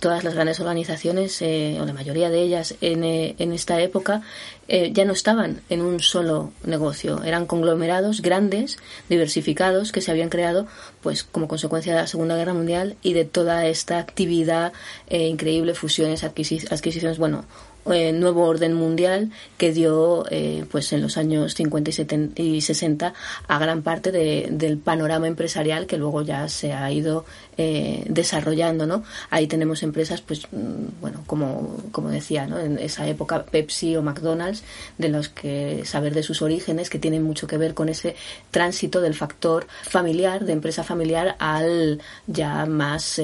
[0.00, 4.22] todas las grandes organizaciones, eh, o la mayoría de ellas en, eh, en esta época,
[4.68, 7.22] eh, ya no estaban en un solo negocio.
[7.22, 8.78] Eran conglomerados grandes,
[9.08, 10.66] diversificados, que se habían creado
[11.02, 14.72] pues como consecuencia de la Segunda Guerra Mundial y de toda esta actividad
[15.08, 17.44] increíble, fusiones, adquisiciones, bueno,
[17.92, 21.90] eh, nuevo orden mundial que dio eh, pues en los años 50
[22.36, 23.14] y, 60
[23.46, 27.24] a gran parte del panorama empresarial que luego ya se ha ido
[27.56, 32.58] eh, desarrollando no ahí tenemos empresas pues mm, bueno como como decía ¿no?
[32.58, 34.64] en esa época Pepsi o McDonald's
[34.98, 38.16] de los que saber de sus orígenes que tienen mucho que ver con ese
[38.50, 43.20] tránsito del factor familiar de empresa familiar al ya más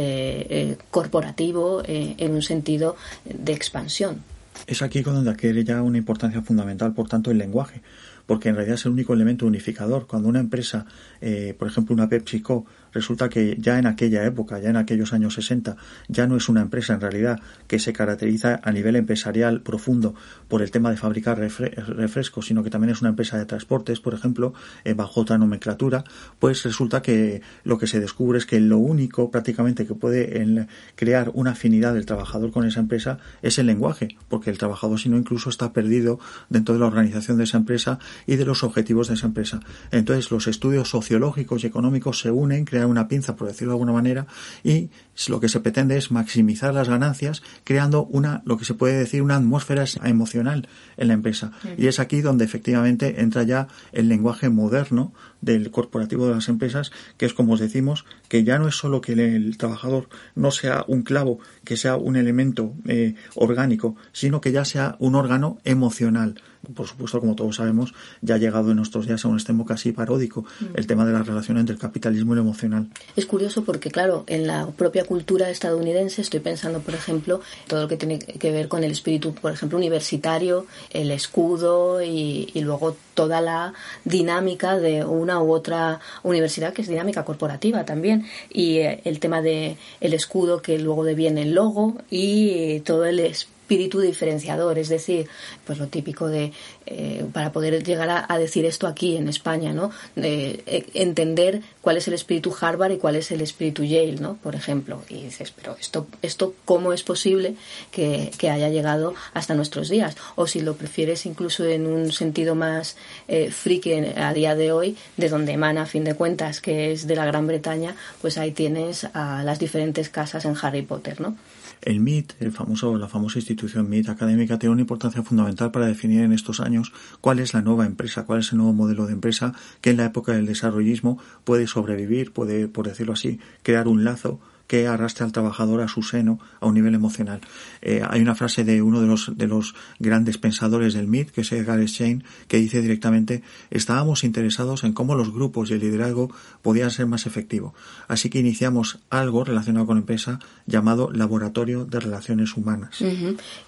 [0.91, 4.23] corporativo en un sentido de expansión
[4.67, 7.83] es aquí donde adquiere ya una importancia fundamental, por tanto, el lenguaje,
[8.27, 10.07] porque en realidad es el único elemento unificador.
[10.07, 10.87] Cuando una empresa,
[11.21, 15.35] eh, por ejemplo, una PepsiCo, resulta que ya en aquella época, ya en aquellos años
[15.35, 15.77] 60,
[16.09, 20.15] ya no es una empresa en realidad que se caracteriza a nivel empresarial profundo
[20.49, 24.15] por el tema de fabricar refrescos, sino que también es una empresa de transportes, por
[24.15, 26.05] ejemplo, eh, bajo otra nomenclatura,
[26.39, 31.31] pues resulta que lo que se descubre es que lo único prácticamente que puede crear
[31.35, 35.17] una afinidad del trabajador con esa empresa es el lenguaje, porque el trabajador si no
[35.17, 36.19] incluso está perdido
[36.49, 39.61] dentro de la organización de esa empresa y de los objetivos de esa empresa.
[39.91, 43.93] Entonces los estudios sociológicos y económicos se unen, crean una pinza, por decirlo de alguna
[43.93, 44.27] manera,
[44.63, 44.91] y
[45.29, 49.23] lo que se pretende es maximizar las ganancias creando una, lo que se puede decir,
[49.23, 51.53] una atmósfera emocional en la empresa.
[51.77, 56.93] Y es aquí donde efectivamente entra ya el lenguaje moderno del corporativo de las empresas,
[57.17, 60.85] que es como os decimos, que ya no es solo que el, trabajador no sea
[60.89, 66.41] un clavo, que sea un elemento eh, orgánico, sino que ya sea un órgano emocional
[66.75, 69.93] por supuesto, como todos sabemos, ya ha llegado en nuestros días a un extremo casi
[69.93, 70.65] paródico mm.
[70.75, 72.89] el tema de la relación entre el capitalismo y lo emocional.
[73.17, 77.89] Es curioso porque, claro, en la propia cultura estadounidense estoy pensando, por ejemplo, todo lo
[77.89, 82.97] que tiene que ver con el espíritu, por ejemplo, universitario, el escudo y, y luego
[83.15, 89.01] toda la dinámica de una u otra universidad que es dinámica corporativa también y eh,
[89.05, 94.01] el tema de el escudo que luego deviene el logo y todo el espíritu espíritu
[94.01, 95.29] diferenciador, es decir,
[95.65, 96.53] pues lo típico de,
[96.85, 99.91] eh, para poder llegar a, decir esto aquí en España, ¿no?
[100.17, 104.37] Eh, entender cuál es el espíritu Harvard y cuál es el espíritu Yale, ¿no?
[104.43, 105.03] Por ejemplo.
[105.09, 107.55] Y dices, pero esto, esto ¿cómo es posible
[107.91, 110.17] que, haya llegado hasta nuestros días?
[110.35, 112.97] O si lo prefieres incluso en un sentido más
[113.27, 117.07] eh, friki a día de hoy, de donde emana, a fin de cuentas, que es
[117.07, 121.37] de la Gran Bretaña, pues ahí tienes a las diferentes casas en Harry Potter, ¿no?
[121.83, 126.23] El MIT, el famoso, la famosa institución MIT académica, tiene una importancia fundamental para definir
[126.23, 129.53] en estos años cuál es la nueva empresa, cuál es el nuevo modelo de empresa
[129.81, 134.41] que en la época del desarrollismo puede sobrevivir, puede, por decirlo así, crear un lazo
[134.67, 137.41] que arrastre al trabajador a su seno a un nivel emocional.
[137.81, 141.43] Eh, hay una frase de uno de los, de los grandes pensadores del MIT, que
[141.43, 146.31] es Edgar Schein, que dice directamente, estábamos interesados en cómo los grupos y el liderazgo
[146.63, 147.73] podían ser más efectivos.
[148.09, 153.03] Así que iniciamos algo relacionado con empresa llamado Laboratorio de Relaciones Humanas.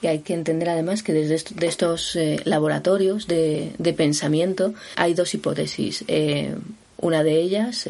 [0.03, 5.15] Y hay que entender además que desde de estos eh, laboratorios de, de, pensamiento hay
[5.15, 6.05] dos hipótesis.
[6.09, 6.55] Eh,
[6.99, 7.87] una de ellas,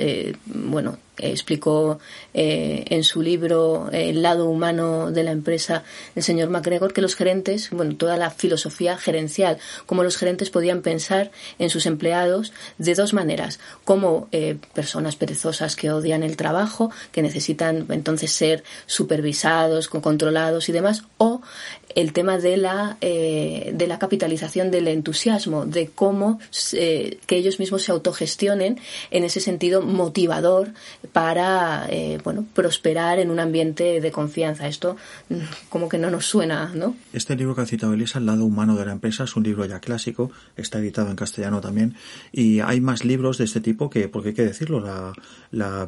[0.46, 1.98] bueno, explicó
[2.32, 5.84] eh, en su libro El lado humano de la empresa
[6.14, 10.82] el señor MacGregor que los gerentes, bueno, toda la filosofía gerencial, cómo los gerentes podían
[10.82, 16.90] pensar en sus empleados de dos maneras, como eh, personas perezosas que odian el trabajo,
[17.12, 21.40] que necesitan entonces ser supervisados, controlados y demás, o
[21.94, 26.40] el tema de la, eh, de la capitalización del entusiasmo, de cómo
[26.72, 30.72] que ellos mismos se autogestionen en ese sentido motivador
[31.12, 34.68] para eh, bueno prosperar en un ambiente de confianza.
[34.68, 34.96] Esto
[35.28, 35.34] mm,
[35.68, 36.96] como que no nos suena, ¿no?
[37.12, 39.64] Este libro que ha citado Elisa, El lado humano de la empresa, es un libro
[39.64, 41.94] ya clásico, está editado en castellano también,
[42.32, 45.14] y hay más libros de este tipo que, porque hay que decirlo, la,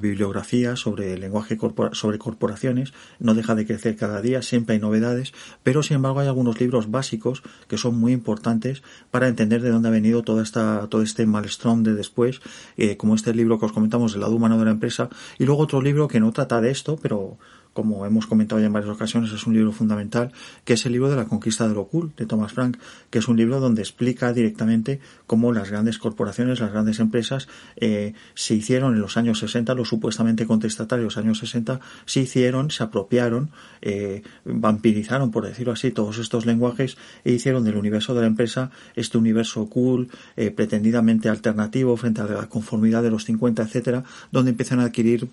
[0.00, 1.58] bibliografía sobre el lenguaje
[1.92, 6.28] sobre corporaciones no deja de crecer cada día, siempre hay novedades, pero sin embargo hay
[6.28, 10.86] algunos libros básicos que son muy importantes para entender de dónde ha venido toda esta,
[10.88, 12.40] todo este malstrom de después,
[12.76, 15.05] eh, como este libro que os comentamos, El lado humano de la empresa,
[15.38, 17.38] y luego otro libro que no trata de esto, pero
[17.76, 20.32] como hemos comentado ya en varias ocasiones, es un libro fundamental,
[20.64, 22.78] que es el libro de la conquista de lo cool, de Thomas Frank,
[23.10, 28.14] que es un libro donde explica directamente cómo las grandes corporaciones, las grandes empresas, eh,
[28.34, 33.50] se hicieron en los años 60, los supuestamente contestatarios años 60, se hicieron, se apropiaron,
[33.82, 36.96] eh, vampirizaron, por decirlo así, todos estos lenguajes
[37.26, 40.08] e hicieron del universo de la empresa este universo cool,
[40.38, 45.28] eh, pretendidamente alternativo frente a la conformidad de los 50, etcétera, donde empiezan a adquirir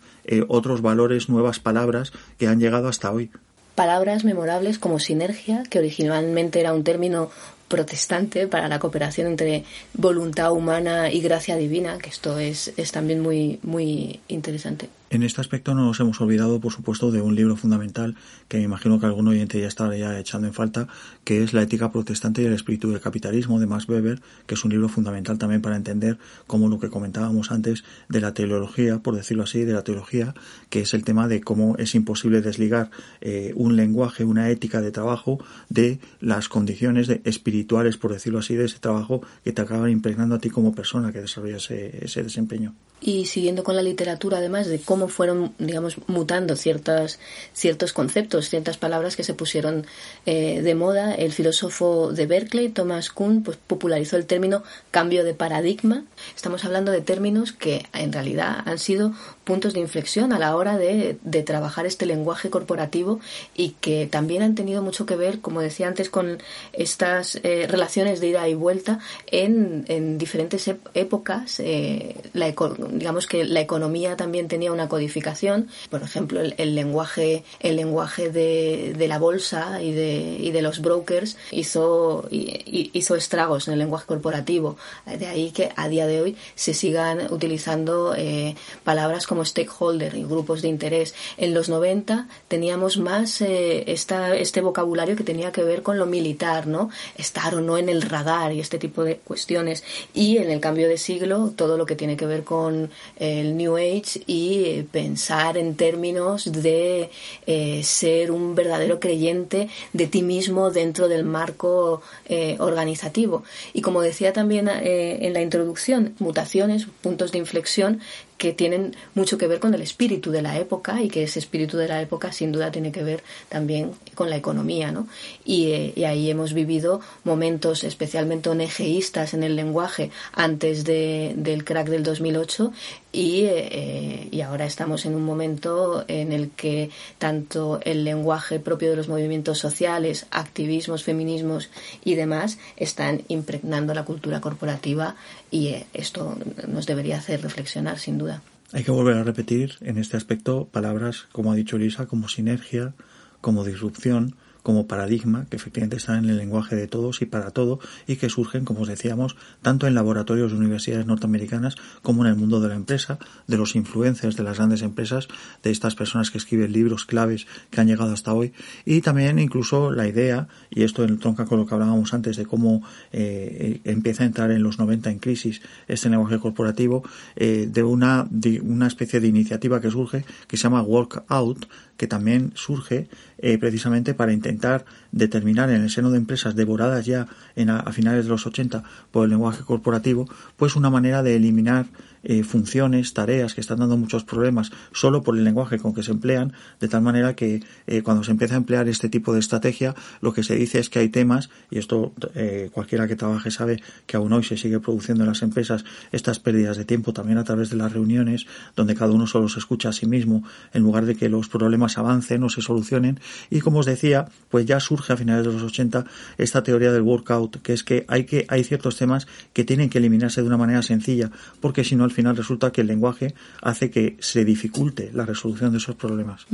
[0.47, 3.31] otros valores, nuevas palabras, que han llegado hasta hoy.
[3.75, 7.31] Palabras memorables como sinergia, que originalmente era un término
[7.67, 9.63] protestante para la cooperación entre
[9.95, 14.89] voluntad humana y gracia divina, que esto es, es también muy, muy interesante.
[15.13, 18.15] En este aspecto no nos hemos olvidado, por supuesto, de un libro fundamental
[18.47, 20.87] que me imagino que algún oyente ya estaría echando en falta,
[21.23, 24.65] que es La ética protestante y el espíritu del capitalismo de Max Weber, que es
[24.65, 29.15] un libro fundamental también para entender cómo lo que comentábamos antes de la teología, por
[29.15, 30.33] decirlo así, de la teología,
[30.71, 32.89] que es el tema de cómo es imposible desligar
[33.21, 35.37] eh, un lenguaje, una ética de trabajo
[35.69, 40.39] de las condiciones espirituales, por decirlo así, de ese trabajo que te acaban impregnando a
[40.39, 42.73] ti como persona que desarrolla ese desempeño.
[43.05, 47.19] Y siguiendo con la literatura además de cómo fueron digamos mutando ciertas
[47.53, 49.85] ciertos conceptos ciertas palabras que se pusieron
[50.25, 51.13] eh, de moda.
[51.13, 56.03] El filósofo de Berkeley Thomas Kuhn pues popularizó el término cambio de paradigma.
[56.35, 60.77] Estamos hablando de términos que en realidad han sido puntos de inflexión a la hora
[60.77, 63.19] de, de trabajar este lenguaje corporativo
[63.55, 66.37] y que también han tenido mucho que ver como decía antes con
[66.71, 71.59] estas eh, relaciones de ida y vuelta en, en diferentes épocas.
[71.59, 72.53] Eh, la
[72.91, 78.93] digamos que la economía también tenía una codificación, por ejemplo, el, lenguaje, el lenguaje de,
[78.95, 84.05] de, la bolsa y de, y de los brokers hizo, hizo estragos en el lenguaje
[84.05, 84.77] corporativo.
[85.07, 90.25] De ahí que a día de hoy se sigan utilizando eh, palabras como stakeholder y
[90.25, 91.15] grupos de interés.
[91.37, 96.05] En los 90 teníamos más eh, esta, este vocabulario que tenía que ver con lo
[96.05, 96.91] militar, ¿no?
[97.17, 99.83] Estar o no en el radar y este tipo de cuestiones.
[100.13, 103.77] Y en el cambio de siglo, todo lo que tiene que ver con el New
[103.77, 107.11] Age y eh, pensar en términos de
[107.45, 113.43] eh, ser un verdadero creyente de ti mismo dentro del marco eh, organizativo.
[113.73, 118.01] Y como decía también en la introducción, mutaciones, puntos de inflexión
[118.43, 121.77] que tienen mucho que ver con el espíritu de la época y que ese espíritu
[121.77, 125.07] de la época sin duda tiene que ver también con la economía, ¿no?
[125.45, 132.03] Y, eh, ahí hemos vivido momentos especialmente onegeístas en el lenguaje antes del crack del
[132.03, 132.73] 2008
[133.13, 136.89] y, eh, y ahora estamos en un momento en el que
[137.19, 141.69] tanto el lenguaje propio de los movimientos sociales, activismos, feminismos
[142.03, 145.15] y demás están impregnando la cultura corporativa
[145.49, 146.35] y eh, esto
[146.67, 148.32] nos debería hacer reflexionar sin duda.
[148.73, 152.95] Hay que volver a repetir en este aspecto palabras, como ha dicho Lisa, como sinergia,
[153.39, 157.79] como disrupción, como paradigma que efectivamente están en el lenguaje de todos y para todo
[158.07, 162.37] y que surgen, como os decíamos, tanto en laboratorios de universidades norteamericanas como en el
[162.37, 165.27] mundo de la empresa, de los influencers de las grandes empresas,
[165.61, 168.53] de estas personas que escriben libros claves que han llegado hasta hoy.
[168.85, 172.83] Y también incluso la idea, y esto tronca con lo que hablábamos antes de cómo
[173.11, 177.03] eh, empieza a entrar en los 90 en crisis este lenguaje corporativo,
[177.35, 181.65] eh, de, una, de una especie de iniciativa que surge que se llama Work Out,
[181.97, 187.27] que también surge eh, precisamente para intentar determinar en el seno de empresas devoradas ya
[187.55, 190.27] en a, finales de los 80 por el lenguaje corporativo,
[190.57, 191.85] pues una manera de eliminar
[192.23, 196.11] eh, funciones, tareas que están dando muchos problemas solo por el lenguaje con que se
[196.11, 199.95] emplean, de tal manera que eh, cuando se empieza a emplear este tipo de estrategia,
[200.21, 203.81] lo que se dice es que hay temas, y esto eh, cualquiera que trabaje sabe
[204.05, 207.43] que aún hoy se sigue produciendo en las empresas estas pérdidas de tiempo también a
[207.43, 208.45] través de las reuniones,
[208.75, 210.43] donde cada uno solo se escucha a sí mismo,
[210.73, 213.19] en lugar de que los problemas avancen o se solucionen.
[213.49, 216.05] Y como os decía, pues ya surge a finales de los 80
[216.37, 219.97] esta teoría del workout, que es que hay que hay ciertos temas que tienen que
[219.97, 224.15] eliminarse de una manera sencilla, porque si no final resulta que el lenguaje hace que
[224.19, 226.45] se dificulte la resolución de esos problemas.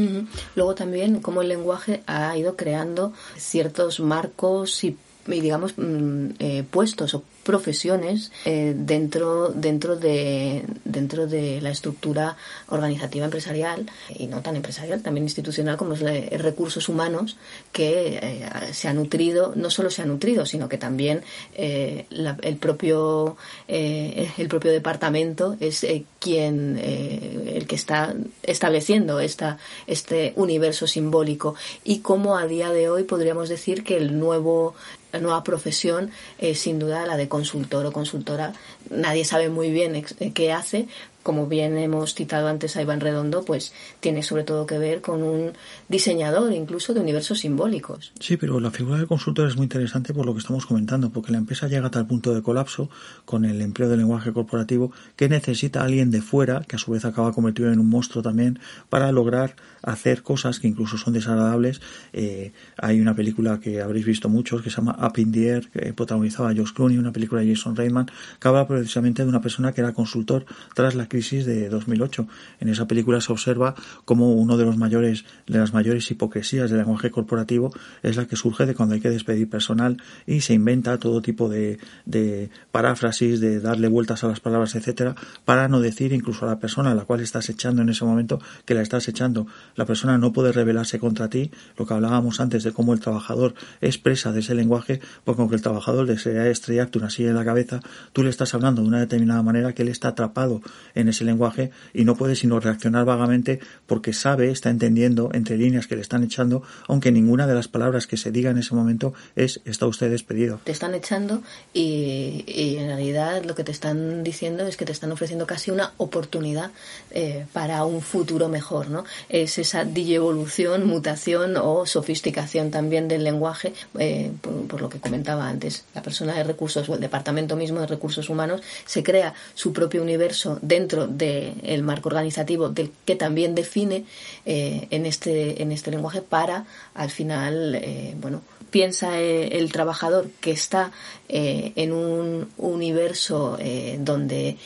[0.56, 4.98] Luego también cómo el lenguaje ha ido creando ciertos marcos y
[5.30, 13.26] digamos mm, eh, puestos o profesiones eh, dentro dentro de dentro de la estructura organizativa
[13.26, 16.02] empresarial y no tan empresarial también institucional como es
[16.42, 17.38] recursos humanos
[17.72, 21.24] que eh, se ha nutrido no solo se ha nutrido sino que también
[21.56, 25.86] eh, el propio el propio departamento es
[26.20, 28.14] quien el que está
[28.44, 29.58] estableciendo esta
[29.88, 31.56] este universo simbólico.
[31.84, 34.76] Y cómo a día de hoy podríamos decir que el nuevo
[35.12, 38.54] la nueva profesión es sin duda la de consultor o consultora.
[38.90, 40.88] Nadie sabe muy bien eh, qué hace,
[41.24, 45.24] como bien hemos citado antes a Iván Redondo, pues tiene sobre todo que ver con
[45.24, 45.54] un
[45.88, 48.14] diseñador incluso de universos simbólicos.
[48.20, 51.32] Sí, pero la figura del consultor es muy interesante por lo que estamos comentando, porque
[51.32, 52.90] la empresa llega a tal punto de colapso
[53.26, 56.92] con el empleo del lenguaje corporativo que necesita a alguien de fuera, que a su
[56.92, 58.60] vez acaba convertido en un monstruo también,
[58.90, 61.82] para lograr hacer cosas que incluso son desagradables.
[62.14, 65.70] Eh, hay una película que habréis visto muchos que se llama Up in the Air,
[65.70, 68.10] que protagonizaba Josh Clooney, una película de Jason Reitman,
[68.40, 72.28] que habla precisamente de una persona que era consultor tras la crisis de 2008.
[72.62, 76.80] En esa película se observa como uno de los mayores de las mayores hipocresías del
[76.80, 80.98] lenguaje corporativo es la que surge de cuando hay que despedir personal y se inventa
[80.98, 86.14] todo tipo de, de paráfrasis, de darle vueltas a las palabras, etcétera, para no decir
[86.14, 89.08] incluso a la persona a la cual estás echando en ese momento que la estás
[89.08, 89.48] echando.
[89.76, 93.56] La persona no puede rebelarse contra ti, lo que hablábamos antes de cómo el trabajador
[93.82, 97.46] es presa de ese lenguaje, porque aunque el trabajador desea estrellarte una silla en la
[97.46, 97.80] cabeza,
[98.14, 100.62] tú le estás hablando de una determinada manera que él está atrapado
[101.00, 105.88] en ese lenguaje y no puede sino reaccionar vagamente porque sabe, está entendiendo entre líneas
[105.88, 109.14] que le están echando, aunque ninguna de las palabras que se diga en ese momento
[109.36, 110.60] es está usted despedido.
[110.64, 111.42] Te están echando
[111.74, 112.46] y,
[112.78, 116.72] en realidad lo que te están diciendo es que te están ofreciendo casi una oportunidad
[117.12, 119.04] eh, para un futuro mejor, ¿no?
[119.30, 119.84] Es esa
[120.18, 125.84] evolución, mutación o sofisticación también del lenguaje, eh, por, lo que comentaba antes.
[125.94, 130.02] La persona de recursos o el departamento mismo de recursos humanos se crea su propio
[130.02, 134.06] universo dentro del marco organizativo del que también define
[134.46, 140.52] eh, en, este, en este lenguaje para al final, eh, bueno, piensa el trabajador que
[140.52, 140.92] está
[141.28, 143.58] en un universo
[143.98, 144.58] donde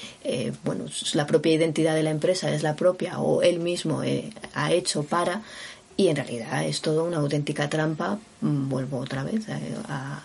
[0.66, 4.02] bueno la propia identidad de la empresa es la propia o él mismo
[4.54, 5.42] ha hecho para
[5.96, 8.18] y en realidad es todo una auténtica trampa.
[8.42, 9.76] Mm, vuelvo otra vez eh,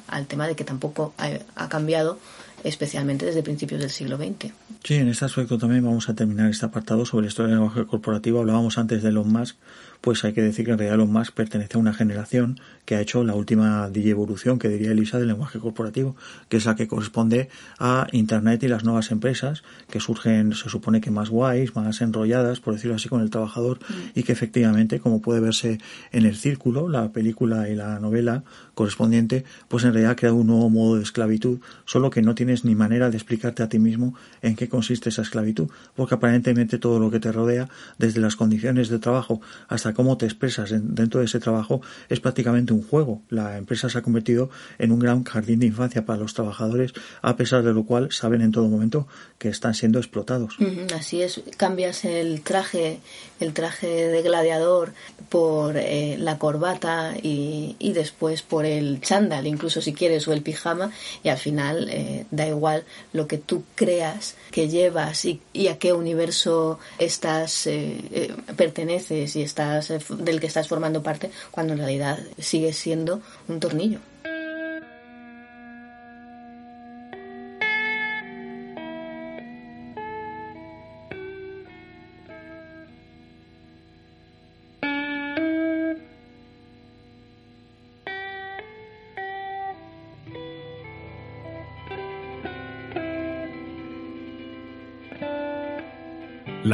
[0.06, 2.18] al tema de que tampoco ha, cambiado,
[2.64, 4.52] especialmente desde principios del siglo XX.
[4.84, 7.86] Sí, en este aspecto también vamos a terminar este apartado sobre la historia del lenguaje
[7.86, 8.40] corporativo.
[8.40, 9.56] Hablábamos antes de Elon Musk,
[10.00, 13.00] pues hay que decir que en realidad Elon Musk pertenece a una generación que ha
[13.00, 16.16] hecho la última evolución que diría Elisa del lenguaje corporativo,
[16.48, 17.48] que es la que corresponde
[17.78, 22.60] a Internet y las nuevas empresas que surgen, se supone que más guays, más enrolladas,
[22.60, 24.18] por decirlo así, con el trabajador mm.
[24.18, 25.78] y que efectivamente, como puede verse
[26.12, 28.44] en el círculo, la película y la novela
[28.74, 32.74] correspondiente, pues en realidad crea un nuevo modo de esclavitud, solo que no tienes ni
[32.74, 37.10] manera de explicarte a ti mismo en qué consiste esa esclavitud, porque aparentemente todo lo
[37.10, 37.68] que te rodea,
[37.98, 42.72] desde las condiciones de trabajo hasta cómo te expresas dentro de ese trabajo, es prácticamente
[42.72, 43.20] un juego.
[43.28, 47.36] La empresa se ha convertido en un gran jardín de infancia para los trabajadores, a
[47.36, 50.56] pesar de lo cual saben en todo momento que están siendo explotados.
[50.96, 53.00] así es, cambias el traje,
[53.40, 54.92] el traje de gladiador
[55.28, 60.92] por eh, la corbata y, después por el chándal, incluso si quieres, o el pijama,
[61.22, 65.92] y al final eh, da igual lo que tú creas que llevas y, a qué
[65.92, 72.72] universo estás eh, perteneces y estás del que estás formando parte, cuando en realidad sigue
[72.72, 74.00] siendo un tornillo.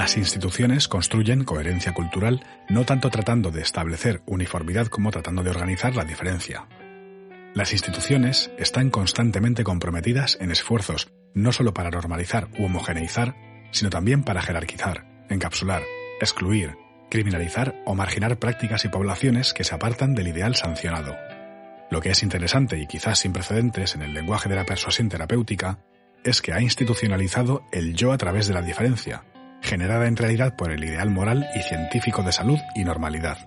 [0.05, 5.97] Las instituciones construyen coherencia cultural no tanto tratando de establecer uniformidad como tratando de organizar
[5.97, 6.69] la diferencia.
[7.55, 13.35] Las instituciones están constantemente comprometidas en esfuerzos no solo para normalizar u homogeneizar,
[13.71, 15.83] sino también para jerarquizar, encapsular,
[16.21, 16.77] excluir,
[17.09, 21.17] criminalizar o marginar prácticas y poblaciones que se apartan del ideal sancionado.
[21.91, 25.79] Lo que es interesante y quizás sin precedentes en el lenguaje de la persuasión terapéutica
[26.25, 29.25] es que ha institucionalizado el yo a través de la diferencia,
[29.65, 33.39] generada en realidad por el ideal moral y científico de salud y normalidad.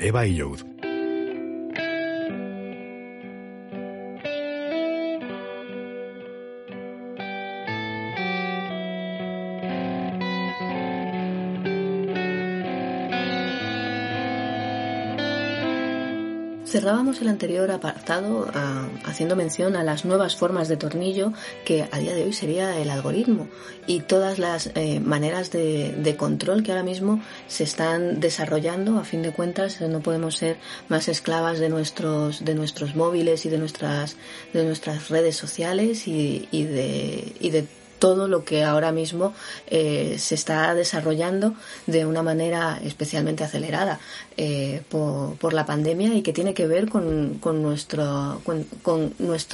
[0.00, 0.60] Eva y Youd,
[16.72, 21.34] Cerrábamos el anterior apartado ah, haciendo mención a las nuevas formas de tornillo
[21.66, 23.46] que a día de hoy sería el algoritmo
[23.86, 28.98] y todas las eh, maneras de, control que ahora mismo se están desarrollando.
[28.98, 30.56] A fin de cuentas, no podemos ser
[30.88, 34.16] más esclavas de nuestros, de nuestros móviles y de nuestras,
[34.54, 37.66] de nuestras redes sociales y, y de, y de
[38.02, 39.32] todo lo que ahora mismo
[39.68, 41.54] eh, se está desarrollando
[41.86, 44.00] de una manera especialmente acelerada
[44.36, 48.40] eh, por, la pandemia y que tiene que ver con, nuestro,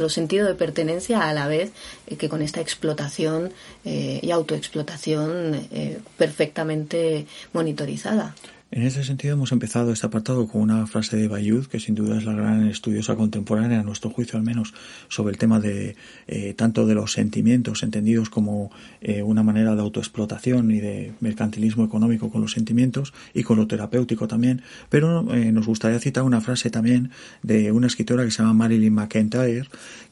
[0.08, 1.72] sentido de pertenencia a la vez
[2.16, 3.52] que con esta explotación
[3.84, 5.68] eh, y autoexplotación
[6.16, 8.34] perfectamente monitorizada.
[8.70, 12.18] En ese sentido hemos empezado este apartado con una frase de Bayud, que sin duda
[12.18, 14.74] es la gran estudiosa contemporánea, a nuestro juicio al menos,
[15.08, 15.96] sobre el tema de
[16.26, 21.82] eh, tanto de los sentimientos entendidos como eh, una manera de autoexplotación y de mercantilismo
[21.82, 24.60] económico con los sentimientos y con lo terapéutico también.
[24.90, 27.10] Pero eh, nos gustaría citar una frase también
[27.42, 29.66] de una escritora que se llama Marilyn McIntyre,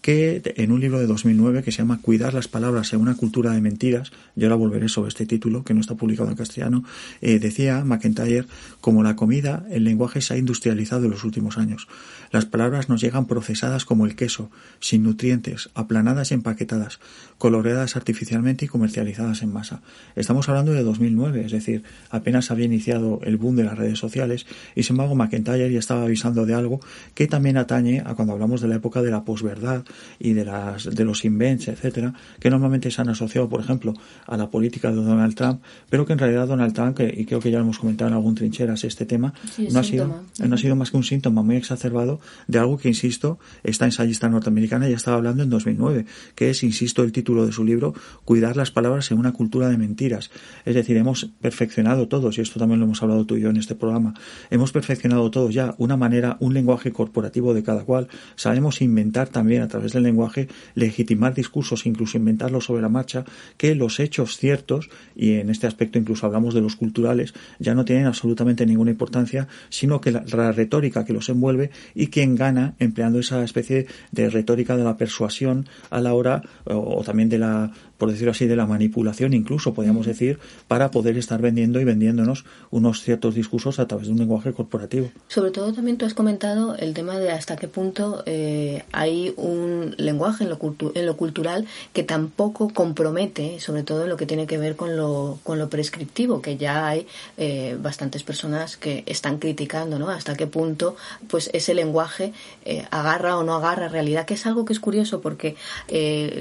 [0.07, 3.51] que en un libro de 2009 que se llama Cuidar las palabras en una cultura
[3.51, 6.85] de mentiras, yo ahora volveré sobre este título que no está publicado en castellano,
[7.21, 8.45] decía McIntyre
[8.81, 11.89] como la comida, el lenguaje se ha industrializado en los últimos años.
[12.31, 14.49] Las palabras nos llegan procesadas como el queso,
[14.79, 17.01] sin nutrientes, aplanadas y empaquetadas,
[17.39, 19.83] coloreadas artificialmente y comercializadas en masa.
[20.15, 24.47] Estamos hablando de 2009, es decir, apenas había iniciado el boom de las redes sociales
[24.77, 26.79] y sin embargo McIntyre ya estaba avisando de algo
[27.15, 29.85] que también atañe a cuando hablamos de la época de la posverdad
[30.19, 33.95] y de, las, de los invents, etcétera, que normalmente se han asociado, por ejemplo,
[34.27, 37.51] a la política de Donald Trump, pero que en realidad Donald Trump, y creo que
[37.51, 39.35] ya lo hemos comentado en algún trincheras este tema,
[39.71, 42.89] no, ha sido, no ha sido más que un síntoma muy exacerbado de algo que,
[42.89, 47.53] insisto, esta ensayista norteamericana ya estaba hablando en 2009, que es, insisto, el título de
[47.53, 47.95] su libro,
[48.25, 50.31] Cuidar las palabras en una cultura de mentiras.
[50.65, 53.57] Es decir, hemos perfeccionado todos, y esto también lo hemos hablado tú y yo en
[53.57, 54.15] este programa,
[54.51, 58.09] hemos perfeccionado todos ya una manera, un lenguaje corporativo de cada cual.
[58.35, 63.25] Sabemos inventar también a través del lenguaje, legitimar discursos, incluso inventarlos sobre la marcha,
[63.57, 67.85] que los hechos ciertos, y en este aspecto incluso hablamos de los culturales, ya no
[67.85, 72.75] tienen absolutamente ninguna importancia, sino que la, la retórica que los envuelve y quien gana
[72.79, 77.73] empleando esa especie de retórica de la persuasión a la hora o, también de la
[77.99, 80.39] por decirlo así, de la manipulación, incluso podríamos decir,
[80.69, 85.11] para poder estar vendiendo y vendiéndonos unos ciertos discursos a través de un lenguaje corporativo.
[85.29, 89.95] Sobre todo también tú has comentado el tema de hasta qué punto eh, hay un
[89.97, 90.59] lenguaje en lo,
[90.95, 94.97] en lo cultural que tampoco compromete, sobre todo en lo que tiene que ver con
[94.97, 97.07] lo, con lo prescriptivo, que ya hay
[97.39, 100.11] eh, bastantes personas que están criticando, ¿no?
[100.11, 100.97] Hasta qué punto
[101.29, 102.33] pues ese lenguaje
[102.65, 105.57] eh, agarra o no agarra realidad, que es algo que es curioso porque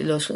[0.03, 0.34] los,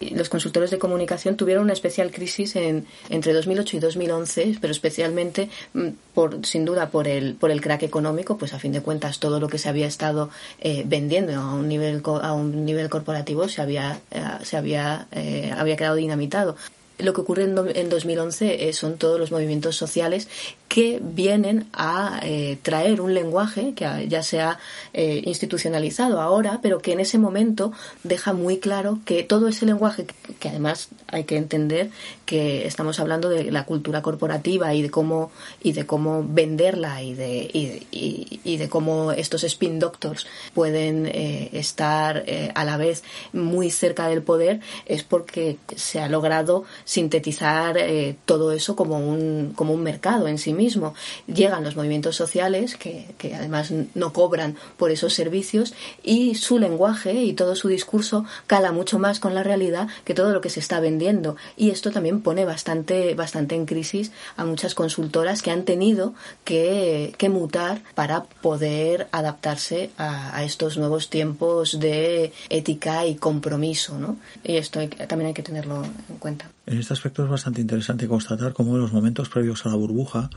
[0.00, 5.48] los consultores de comunicación tuvieron una especial crisis en, entre 2008 y 2011, pero especialmente,
[5.74, 9.18] mm, por, sin duda, por el, por el crack económico, pues a fin de cuentas
[9.18, 10.30] todo lo que se había estado
[10.60, 15.52] eh, vendiendo a un nivel, a un nivel corporativo se había, eh, se había, eh,
[15.56, 16.56] había quedado dinamitado
[16.98, 17.54] lo que ocurre en,
[17.88, 20.28] 2011 son todos los movimientos sociales
[20.68, 24.58] que vienen a eh, traer un lenguaje que ya se ha
[24.92, 27.72] eh, institucionalizado ahora, pero que en ese momento
[28.02, 30.06] deja muy claro que todo ese lenguaje,
[30.40, 31.90] que además hay que entender
[32.24, 35.30] que estamos hablando de la cultura corporativa y de cómo
[35.62, 42.24] y de cómo venderla y de y, de cómo estos spin doctors pueden eh, estar
[42.54, 48.52] a la vez muy cerca del poder, es porque se ha logrado sintetizar eh, todo
[48.52, 50.94] eso como un, como un mercado en sí mismo.
[51.26, 57.12] Llegan los movimientos sociales, que, que además no cobran por esos servicios, y su lenguaje
[57.12, 60.60] y todo su discurso cala mucho más con la realidad que todo lo que se
[60.60, 61.36] está vendiendo.
[61.56, 66.14] Y esto también pone bastante, bastante en crisis a muchas consultoras que han tenido
[66.44, 73.98] que, que mutar para poder adaptarse a, estos nuevos tiempos de ética y compromiso.
[73.98, 74.16] ¿no?
[74.44, 76.48] Y esto también hay que tenerlo en cuenta.
[76.66, 80.28] En este aspecto es bastante interesante constatar cómo en los momentos previos a la burbuja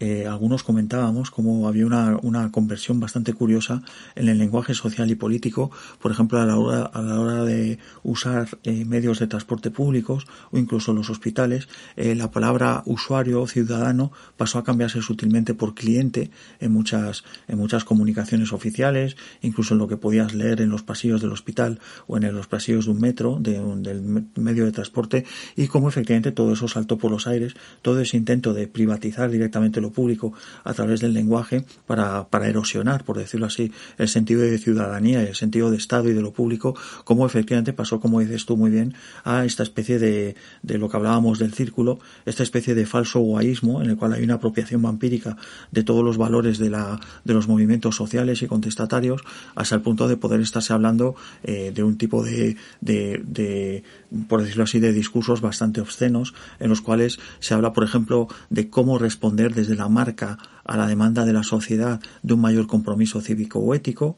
[0.00, 3.82] eh, algunos comentábamos cómo había una, una, conversión bastante curiosa
[4.14, 5.70] en el lenguaje social y político,
[6.00, 10.26] por ejemplo, a la hora, a la hora de usar eh, medios de transporte públicos
[10.52, 15.74] o incluso los hospitales, eh, la palabra usuario o ciudadano pasó a cambiarse sutilmente por
[15.74, 16.30] cliente
[16.60, 21.20] en muchas, en muchas comunicaciones oficiales, incluso en lo que podías leer en los pasillos
[21.20, 24.00] del hospital o en los pasillos de un metro, de un, del
[24.36, 25.26] medio de transporte,
[25.56, 29.82] y cómo efectivamente todo eso saltó por los aires, todo ese intento de privatizar directamente
[29.82, 30.32] lo público
[30.64, 35.34] a través del lenguaje para, para erosionar, por decirlo así, el sentido de ciudadanía, el
[35.34, 36.74] sentido de Estado y de lo público,
[37.04, 40.96] como efectivamente pasó, como dices tú muy bien, a esta especie de, de lo que
[40.96, 45.36] hablábamos del círculo, esta especie de falso guaísmo en el cual hay una apropiación vampírica
[45.70, 49.22] de todos los valores de, la, de los movimientos sociales y contestatarios,
[49.54, 53.84] hasta el punto de poder estarse hablando eh, de un tipo de, de, de,
[54.28, 58.68] por decirlo así, de discursos bastante obscenos, en los cuales se habla, por ejemplo, de
[58.70, 63.20] cómo responder desde la marca a la demanda de la sociedad de un mayor compromiso
[63.20, 64.16] cívico o ético.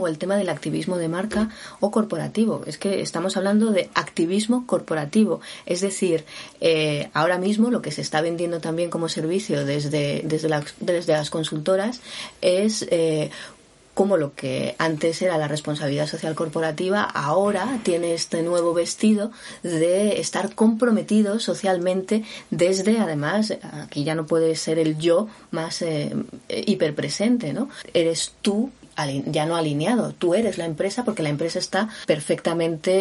[0.00, 1.50] o el tema del activismo de marca
[1.80, 2.62] o corporativo.
[2.66, 5.40] Es que estamos hablando de activismo corporativo.
[5.66, 6.24] Es decir,
[6.60, 10.50] eh, ahora mismo lo que se está vendiendo también como servicio desde, desde,
[10.80, 12.00] desde las consultoras
[12.40, 13.30] es eh,
[13.94, 19.30] como lo que antes era la responsabilidad social corporativa, ahora tiene este nuevo vestido
[19.62, 26.14] de estar comprometido socialmente desde, además, aquí ya no puede ser el yo más eh,
[26.48, 27.68] hiperpresente, ¿no?
[27.92, 28.70] Eres tú
[29.26, 30.12] ya no alineado.
[30.12, 32.92] Tú eres la empresa porque la empresa está perfectamente,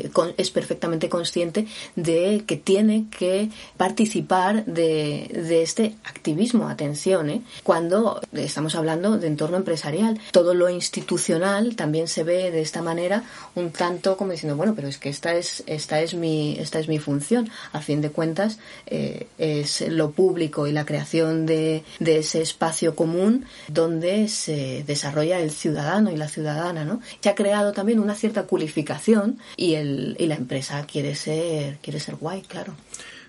[0.00, 1.66] eh, es perfectamente consciente
[1.96, 6.68] de que tiene que participar de, de este activismo.
[6.68, 7.42] Atención, ¿eh?
[7.62, 13.24] cuando estamos hablando de entorno empresarial, todo lo institucional también se ve de esta manera
[13.54, 16.88] un tanto como diciendo, bueno, pero es que esta es, esta es mi, esta es
[16.88, 17.50] mi función.
[17.72, 22.94] A fin de cuentas, eh, es lo público y la creación de, de ese espacio
[22.96, 27.00] común donde se desarrolla el ciudadano y la ciudadana, ¿no?
[27.20, 32.00] Se ha creado también una cierta cualificación y, el, y la empresa quiere ser, quiere
[32.00, 32.74] ser guay, claro.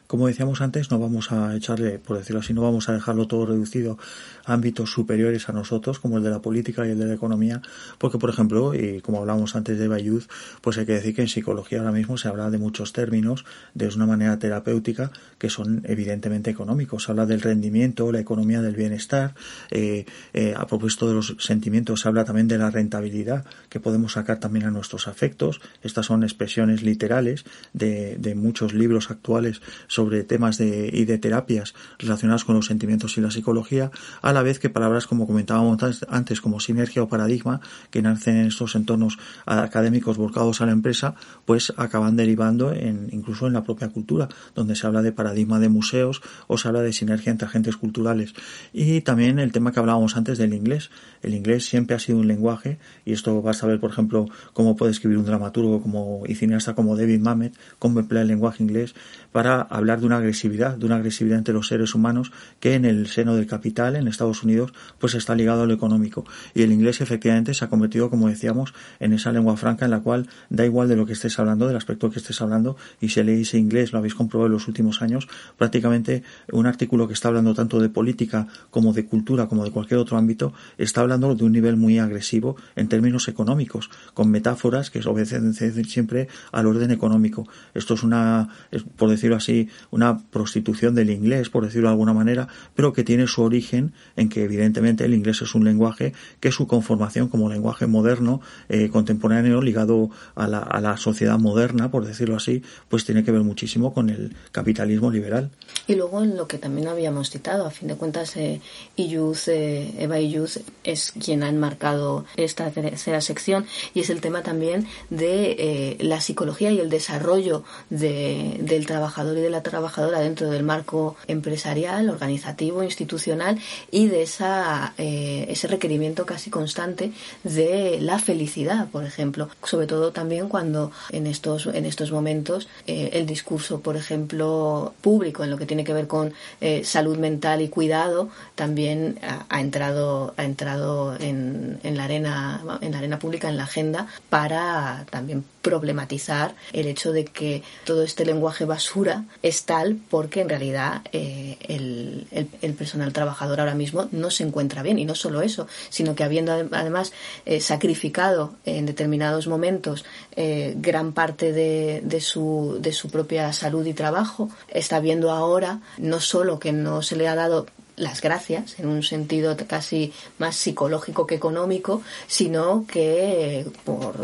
[0.08, 3.48] Como decíamos antes, no vamos a echarle, por decirlo así, no vamos a dejarlo todo
[3.48, 3.98] reducido
[4.46, 7.62] ámbitos superiores a nosotros, como el de la política y el de la economía,
[7.98, 10.24] porque, por ejemplo, y como hablábamos antes de Bayud,
[10.62, 13.88] pues hay que decir que en psicología ahora mismo se habla de muchos términos de
[13.88, 17.04] una manera terapéutica que son evidentemente económicos.
[17.04, 19.36] Se habla del rendimiento, la economía del bienestar.
[19.72, 24.14] Eh, eh, a propósito de los sentimientos, se habla también de la rentabilidad que podemos
[24.14, 25.62] sacar también a nuestros afectos.
[25.82, 31.74] Estas son expresiones literales de, de muchos libros actuales sobre temas de, y de terapias
[32.00, 33.92] relacionadas con los sentimientos y la psicología,
[34.34, 38.76] la vez que palabras como comentábamos antes, como sinergia o paradigma, que nacen en estos
[38.76, 41.16] entornos académicos volcados a la empresa,
[41.46, 45.70] pues acaban derivando en, incluso en la propia cultura, donde se habla de paradigma de
[45.70, 48.34] museos o se habla de sinergia entre agentes culturales.
[48.74, 50.90] Y también el tema que hablábamos antes del inglés.
[51.22, 54.76] El inglés siempre ha sido un lenguaje, y esto vas a ver, por ejemplo, cómo
[54.76, 58.96] puede escribir un dramaturgo como, y cineasta como David Mamet, cómo emplea el lenguaje inglés
[59.32, 63.08] para hablar de una agresividad, de una agresividad entre los seres humanos que en el
[63.08, 66.26] seno del capital, en Unidos, pues está ligado a lo económico.
[66.54, 70.00] Y el inglés efectivamente se ha convertido, como decíamos, en esa lengua franca en la
[70.00, 73.22] cual da igual de lo que estés hablando, del aspecto que estés hablando, y si
[73.22, 77.54] leéis inglés, lo habéis comprobado en los últimos años, prácticamente un artículo que está hablando
[77.54, 81.52] tanto de política como de cultura, como de cualquier otro ámbito, está hablando de un
[81.52, 87.48] nivel muy agresivo en términos económicos, con metáforas que obedecen siempre al orden económico.
[87.74, 88.50] Esto es una,
[88.96, 93.28] por decirlo así, una prostitución del inglés, por decirlo de alguna manera, pero que tiene
[93.28, 97.88] su origen en que evidentemente el inglés es un lenguaje que su conformación como lenguaje
[97.88, 103.24] moderno, eh, contemporáneo, ligado a la, a la sociedad moderna, por decirlo así, pues tiene
[103.24, 105.50] que ver muchísimo con el capitalismo liberal.
[105.88, 108.62] Y luego en lo que también habíamos citado, a fin de cuentas, eh,
[108.98, 114.88] eh, Eva Iyuz es quien ha enmarcado esta tercera sección y es el tema también
[115.10, 120.50] de eh, la psicología y el desarrollo de, del trabajador y de la trabajadora dentro
[120.50, 123.60] del marco empresarial, organizativo, institucional
[123.92, 127.12] y de esa, eh, ese requerimiento casi constante
[127.44, 129.50] de la felicidad, por ejemplo.
[129.64, 135.44] Sobre todo también cuando en estos, en estos momentos eh, el discurso, por ejemplo, público
[135.44, 140.34] en lo que tiene que ver con eh, salud mental y cuidado también ha, entrado,
[140.38, 145.44] ha entrado en, en, la arena, en la arena pública, en la agenda, para también
[145.64, 151.58] problematizar el hecho de que todo este lenguaje basura es tal porque en realidad eh,
[151.62, 152.28] el,
[152.62, 155.00] el, personal trabajador ahora mismo no se encuentra bien.
[155.00, 157.14] Y no solo eso, sino que habiendo además
[157.46, 163.86] eh, sacrificado en determinados momentos eh, gran parte de, de, su, de su propia salud
[163.86, 168.80] y trabajo, está viendo ahora no solo que no se le ha dado las gracias
[168.80, 174.16] en un sentido casi más psicológico que económico, sino que por,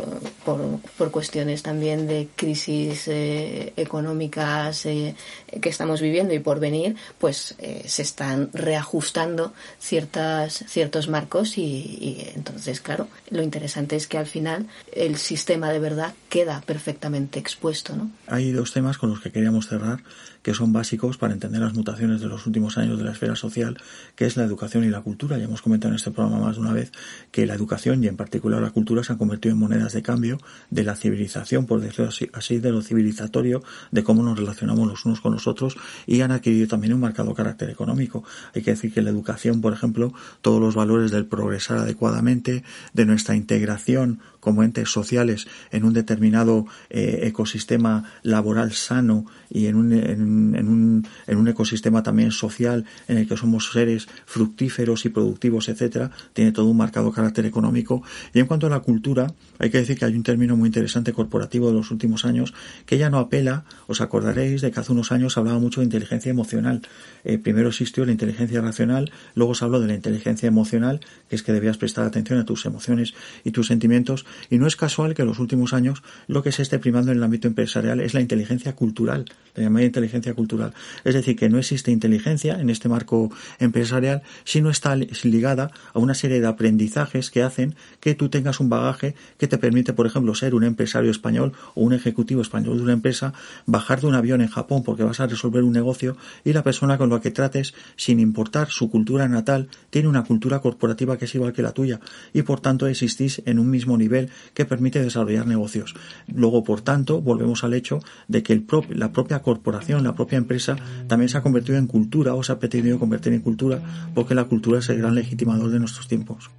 [0.98, 5.16] por, cuestiones también de crisis eh, económicas eh,
[5.62, 11.62] que estamos viviendo y por venir, pues eh, se están reajustando ciertas, ciertos marcos y,
[11.62, 17.40] y, entonces, claro, lo interesante es que al final el sistema de verdad queda perfectamente
[17.40, 17.96] expuesto.
[17.96, 18.12] ¿no?
[18.28, 20.02] Hay dos temas con los que queríamos cerrar
[20.50, 23.78] que son básicos para entender las mutaciones de los últimos años de la esfera social,
[24.16, 25.38] que es la educación y la cultura.
[25.38, 26.92] Ya hemos comentado en este programa más de una vez
[27.32, 30.40] que la educación y en particular la cultura se han convertido en monedas de cambio
[30.72, 35.22] de la civilización, por decirlo así, de lo civilizatorio, de cómo nos relacionamos los unos
[35.22, 35.78] con los otros
[36.08, 38.24] y han adquirido también un marcado carácter económico.
[38.56, 43.06] Hay que decir que la educación, por ejemplo, todos los valores del progresar adecuadamente, de
[43.06, 49.94] nuestra integración como entes sociales en un determinado eh, ecosistema laboral sano y en un,
[49.94, 55.70] en, un, en un ecosistema también social en el que somos seres fructíferos y productivos,
[55.70, 58.04] etcétera, tiene todo un marcado carácter económico.
[58.34, 61.14] Y en cuanto a la cultura, hay que decir que hay un término muy interesante
[61.14, 62.54] corporativo de los últimos años
[62.86, 66.30] que ya no apela, os acordaréis de que hace unos años hablaba mucho de inteligencia
[66.30, 66.82] emocional.
[67.24, 71.44] Eh, primero existió la inteligencia racional, luego se habló de la inteligencia emocional, que es
[71.44, 75.24] que debías prestar atención a tus emociones y tus sentimientos, y no es casual que
[75.24, 78.22] en los últimos años lo que se esté primando en el ámbito empresarial es la
[78.22, 79.26] inteligencia cultural,
[79.56, 80.74] la llamada inteligencia cultural.
[81.04, 86.14] Es decir, que no existe inteligencia en este marco empresarial, sino está ligada a una
[86.14, 90.36] serie de aprendizajes que hacen que tú tengas un bagaje que te permite, por ejemplo,
[90.36, 93.34] ser un empresario español o un ejecutivo español de una empresa,
[93.66, 96.98] bajar de un avión en Japón porque vas a resolver un negocio y la persona
[96.98, 101.36] con la que trates, sin importar su cultura natal, tiene una cultura corporativa que es
[101.36, 102.00] igual que la tuya
[102.34, 105.96] y por tanto existís en un mismo nivel que permite desarrollar negocios.
[106.28, 110.76] Luego, por tanto, volvemos al hecho de que el la propia corporación, la propia empresa,
[111.06, 113.80] también se ha convertido en cultura o se ha pretendido convertir en cultura
[114.16, 116.50] porque la cultura es el gran legitimador de nuestros tiempos.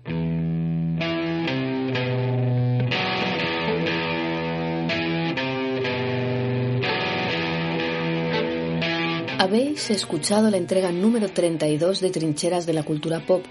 [9.40, 13.42] Habéis escuchado la entrega número 32 de Trincheras de la Cultura Pop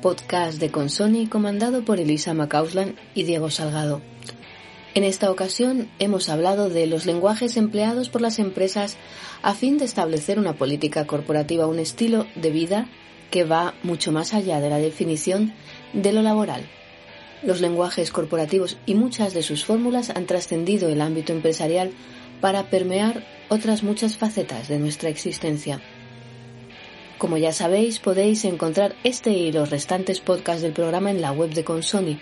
[0.00, 4.00] podcast de Consoni comandado por Elisa Macauslan y Diego Salgado.
[4.98, 8.96] En esta ocasión hemos hablado de los lenguajes empleados por las empresas
[9.42, 12.88] a fin de establecer una política corporativa, un estilo de vida
[13.30, 15.52] que va mucho más allá de la definición
[15.92, 16.66] de lo laboral.
[17.44, 21.92] Los lenguajes corporativos y muchas de sus fórmulas han trascendido el ámbito empresarial
[22.40, 25.80] para permear otras muchas facetas de nuestra existencia.
[27.18, 31.50] Como ya sabéis, podéis encontrar este y los restantes podcasts del programa en la web
[31.50, 32.18] de Consoni,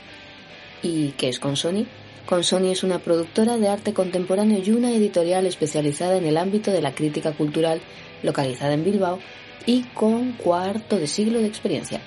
[0.82, 1.86] ¿Y qué es Consoni?
[2.26, 6.82] Consoni es una productora de arte contemporáneo y una editorial especializada en el ámbito de
[6.82, 7.80] la crítica cultural
[8.22, 9.18] localizada en Bilbao
[9.66, 12.00] y con cuarto de siglo de experiencia.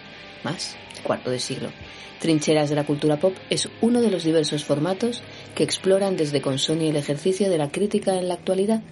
[0.43, 1.69] Más, cuarto de siglo.
[2.19, 5.23] Trincheras de la Cultura Pop es uno de los diversos formatos
[5.55, 8.83] que exploran desde Consoni el ejercicio de la crítica en la actualidad.